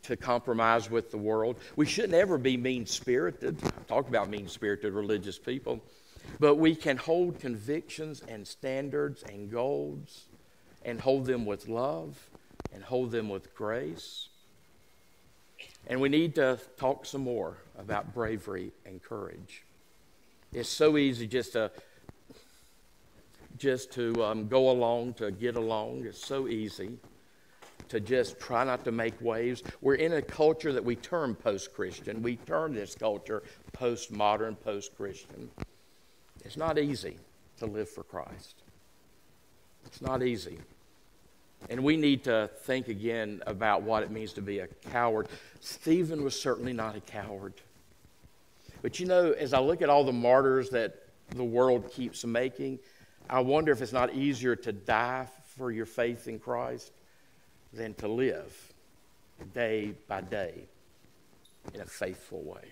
to 0.06 0.16
compromise 0.16 0.90
with 0.90 1.12
the 1.12 1.18
world. 1.18 1.58
We 1.76 1.86
shouldn't 1.86 2.14
ever 2.14 2.38
be 2.38 2.58
mean 2.58 2.86
spirited. 2.86 3.58
Talk 3.88 4.08
about 4.08 4.30
mean 4.30 4.48
spirited 4.48 4.94
religious 4.94 5.38
people. 5.38 5.82
But 6.40 6.56
we 6.56 6.76
can 6.76 6.98
hold 6.98 7.40
convictions 7.40 8.22
and 8.28 8.48
standards 8.48 9.24
and 9.24 9.52
goals 9.52 10.26
and 10.84 11.00
hold 11.00 11.26
them 11.26 11.46
with 11.46 11.68
love 11.68 12.30
and 12.74 12.84
hold 12.84 13.12
them 13.12 13.30
with 13.30 13.54
grace. 13.56 14.30
And 15.88 16.02
we 16.02 16.10
need 16.10 16.36
to 16.36 16.60
talk 16.78 17.06
some 17.06 17.22
more 17.22 17.58
about 17.78 18.14
bravery 18.14 18.72
and 18.86 19.02
courage. 19.02 19.64
It's 20.54 20.70
so 20.70 20.98
easy 20.98 21.28
just 21.28 21.54
to 21.54 21.72
just 23.58 23.94
to 23.94 24.22
um, 24.22 24.50
go 24.50 24.70
along, 24.70 25.14
to 25.14 25.32
get 25.32 25.56
along. 25.56 26.06
It's 26.06 26.26
so 26.26 26.50
easy 26.50 26.98
to 27.96 28.02
just 28.02 28.38
try 28.42 28.66
not 28.66 28.84
to 28.84 28.92
make 28.92 29.14
waves. 29.22 29.64
We're 29.80 29.96
in 29.96 30.12
a 30.12 30.22
culture 30.22 30.74
that 30.74 30.84
we 30.84 30.98
term 30.98 31.34
post 31.34 31.74
Christian. 31.74 32.22
We 32.22 32.36
term 32.36 32.76
this 32.76 32.94
culture 32.94 33.42
post-modern, 33.72 34.58
post 34.58 34.98
Christian. 34.98 35.50
It's 36.44 36.58
not 36.58 36.78
easy 36.78 37.18
to 37.60 37.66
live 37.66 37.90
for 37.90 38.04
Christ. 38.04 38.56
It's 39.86 40.02
not 40.02 40.24
easy. 40.24 40.60
And 41.70 41.86
we 41.86 41.96
need 41.96 42.26
to 42.26 42.50
think 42.64 42.90
again 42.90 43.42
about 43.48 43.84
what 43.84 44.04
it 44.04 44.12
means 44.12 44.34
to 44.34 44.42
be 44.42 44.60
a 44.60 44.68
coward. 44.92 45.30
Stephen 45.62 46.22
was 46.22 46.38
certainly 46.38 46.74
not 46.74 46.98
a 46.98 47.02
coward. 47.02 47.54
But 48.82 49.00
you 49.00 49.06
know, 49.06 49.32
as 49.32 49.54
I 49.54 49.60
look 49.60 49.82
at 49.82 49.88
all 49.88 50.04
the 50.04 50.12
martyrs 50.12 50.70
that 50.72 51.02
the 51.30 51.46
world 51.46 51.90
keeps 51.94 52.26
making, 52.26 52.80
I 53.30 53.40
wonder 53.40 53.72
if 53.72 53.82
it's 53.82 53.94
not 53.94 54.14
easier 54.14 54.58
to 54.58 54.74
die 54.74 55.28
for 55.56 55.72
your 55.72 55.86
faith 55.86 56.28
in 56.28 56.40
Christ 56.40 56.92
than 57.76 57.94
to 57.96 58.08
live 58.08 58.74
day 59.54 59.94
by 60.08 60.22
day 60.22 60.54
in 61.74 61.82
a 61.82 61.86
faithful 61.86 62.42
way. 62.42 62.72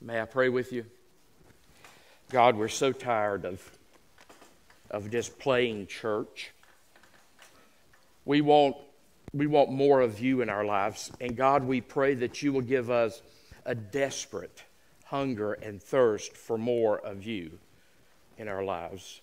May 0.00 0.20
I 0.20 0.24
pray 0.24 0.48
with 0.48 0.72
you? 0.72 0.84
God, 2.30 2.56
we're 2.56 2.68
so 2.68 2.92
tired 2.92 3.44
of, 3.44 3.62
of 4.90 5.10
just 5.10 5.38
playing 5.38 5.86
church. 5.86 6.52
We 8.24 8.40
want, 8.40 8.76
we 9.32 9.46
want 9.46 9.70
more 9.70 10.00
of 10.00 10.18
you 10.18 10.40
in 10.40 10.48
our 10.48 10.64
lives. 10.64 11.12
And 11.20 11.36
God, 11.36 11.64
we 11.64 11.80
pray 11.80 12.14
that 12.14 12.42
you 12.42 12.52
will 12.52 12.62
give 12.62 12.90
us 12.90 13.22
a 13.64 13.74
desperate 13.74 14.64
hunger 15.04 15.52
and 15.52 15.82
thirst 15.82 16.36
for 16.36 16.58
more 16.58 16.98
of 16.98 17.24
you 17.24 17.58
in 18.38 18.48
our 18.48 18.64
lives. 18.64 19.20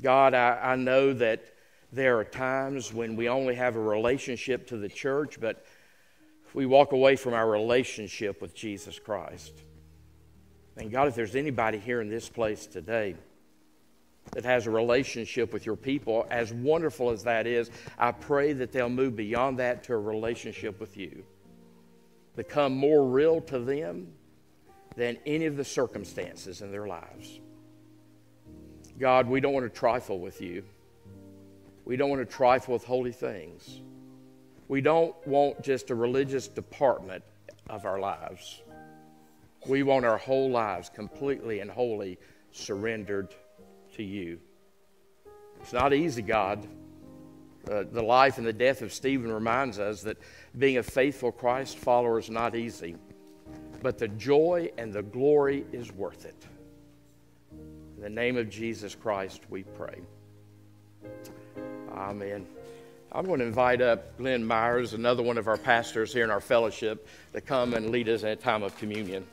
God, 0.00 0.34
I, 0.34 0.58
I 0.72 0.76
know 0.76 1.12
that 1.14 1.44
there 1.92 2.18
are 2.18 2.24
times 2.24 2.92
when 2.92 3.16
we 3.16 3.28
only 3.28 3.54
have 3.54 3.76
a 3.76 3.80
relationship 3.80 4.66
to 4.68 4.78
the 4.78 4.88
church, 4.88 5.38
but 5.38 5.64
we 6.54 6.64
walk 6.64 6.92
away 6.92 7.16
from 7.16 7.34
our 7.34 7.48
relationship 7.48 8.40
with 8.40 8.54
Jesus 8.54 8.98
Christ. 8.98 9.52
And 10.78 10.90
God, 10.90 11.08
if 11.08 11.14
there's 11.14 11.36
anybody 11.36 11.78
here 11.78 12.00
in 12.00 12.08
this 12.08 12.30
place 12.30 12.66
today 12.66 13.14
that 14.32 14.44
has 14.44 14.66
a 14.66 14.70
relationship 14.70 15.52
with 15.52 15.66
your 15.66 15.76
people, 15.76 16.26
as 16.30 16.52
wonderful 16.52 17.10
as 17.10 17.24
that 17.24 17.46
is, 17.46 17.70
I 17.98 18.12
pray 18.12 18.54
that 18.54 18.72
they'll 18.72 18.88
move 18.88 19.14
beyond 19.14 19.58
that 19.58 19.84
to 19.84 19.92
a 19.92 19.98
relationship 19.98 20.80
with 20.80 20.96
you. 20.96 21.24
Become 22.36 22.74
more 22.74 23.06
real 23.06 23.42
to 23.42 23.58
them 23.58 24.14
than 24.96 25.18
any 25.26 25.44
of 25.44 25.58
the 25.58 25.64
circumstances 25.64 26.62
in 26.62 26.70
their 26.70 26.86
lives. 26.86 27.40
God, 28.98 29.28
we 29.28 29.40
don't 29.40 29.52
want 29.52 29.70
to 29.70 29.78
trifle 29.78 30.18
with 30.18 30.40
you. 30.40 30.64
We 31.84 31.96
don't 31.96 32.10
want 32.10 32.28
to 32.28 32.34
trifle 32.34 32.74
with 32.74 32.84
holy 32.84 33.12
things. 33.12 33.80
We 34.68 34.80
don't 34.80 35.14
want 35.26 35.62
just 35.62 35.90
a 35.90 35.94
religious 35.94 36.48
department 36.48 37.24
of 37.68 37.84
our 37.84 37.98
lives. 37.98 38.62
We 39.66 39.82
want 39.82 40.04
our 40.04 40.18
whole 40.18 40.50
lives 40.50 40.88
completely 40.88 41.60
and 41.60 41.70
wholly 41.70 42.18
surrendered 42.52 43.34
to 43.96 44.02
you. 44.02 44.40
It's 45.60 45.72
not 45.72 45.92
easy, 45.92 46.22
God. 46.22 46.66
Uh, 47.70 47.84
the 47.90 48.02
life 48.02 48.38
and 48.38 48.46
the 48.46 48.52
death 48.52 48.82
of 48.82 48.92
Stephen 48.92 49.30
reminds 49.30 49.78
us 49.78 50.02
that 50.02 50.16
being 50.58 50.78
a 50.78 50.82
faithful 50.82 51.30
Christ 51.30 51.78
follower 51.78 52.18
is 52.18 52.28
not 52.28 52.56
easy, 52.56 52.96
but 53.82 53.98
the 53.98 54.08
joy 54.08 54.70
and 54.78 54.92
the 54.92 55.02
glory 55.02 55.64
is 55.72 55.92
worth 55.92 56.24
it. 56.24 56.46
In 57.96 58.02
the 58.02 58.10
name 58.10 58.36
of 58.36 58.50
Jesus 58.50 58.96
Christ, 58.96 59.42
we 59.48 59.62
pray. 59.62 60.00
Amen. 61.96 62.46
I'm 63.12 63.26
going 63.26 63.40
to 63.40 63.44
invite 63.44 63.82
up 63.82 64.16
Glenn 64.16 64.44
Myers, 64.44 64.94
another 64.94 65.22
one 65.22 65.36
of 65.36 65.46
our 65.46 65.58
pastors 65.58 66.12
here 66.12 66.24
in 66.24 66.30
our 66.30 66.40
fellowship, 66.40 67.06
to 67.34 67.40
come 67.42 67.74
and 67.74 67.90
lead 67.90 68.08
us 68.08 68.22
in 68.22 68.30
a 68.30 68.36
time 68.36 68.62
of 68.62 68.76
communion. 68.78 69.26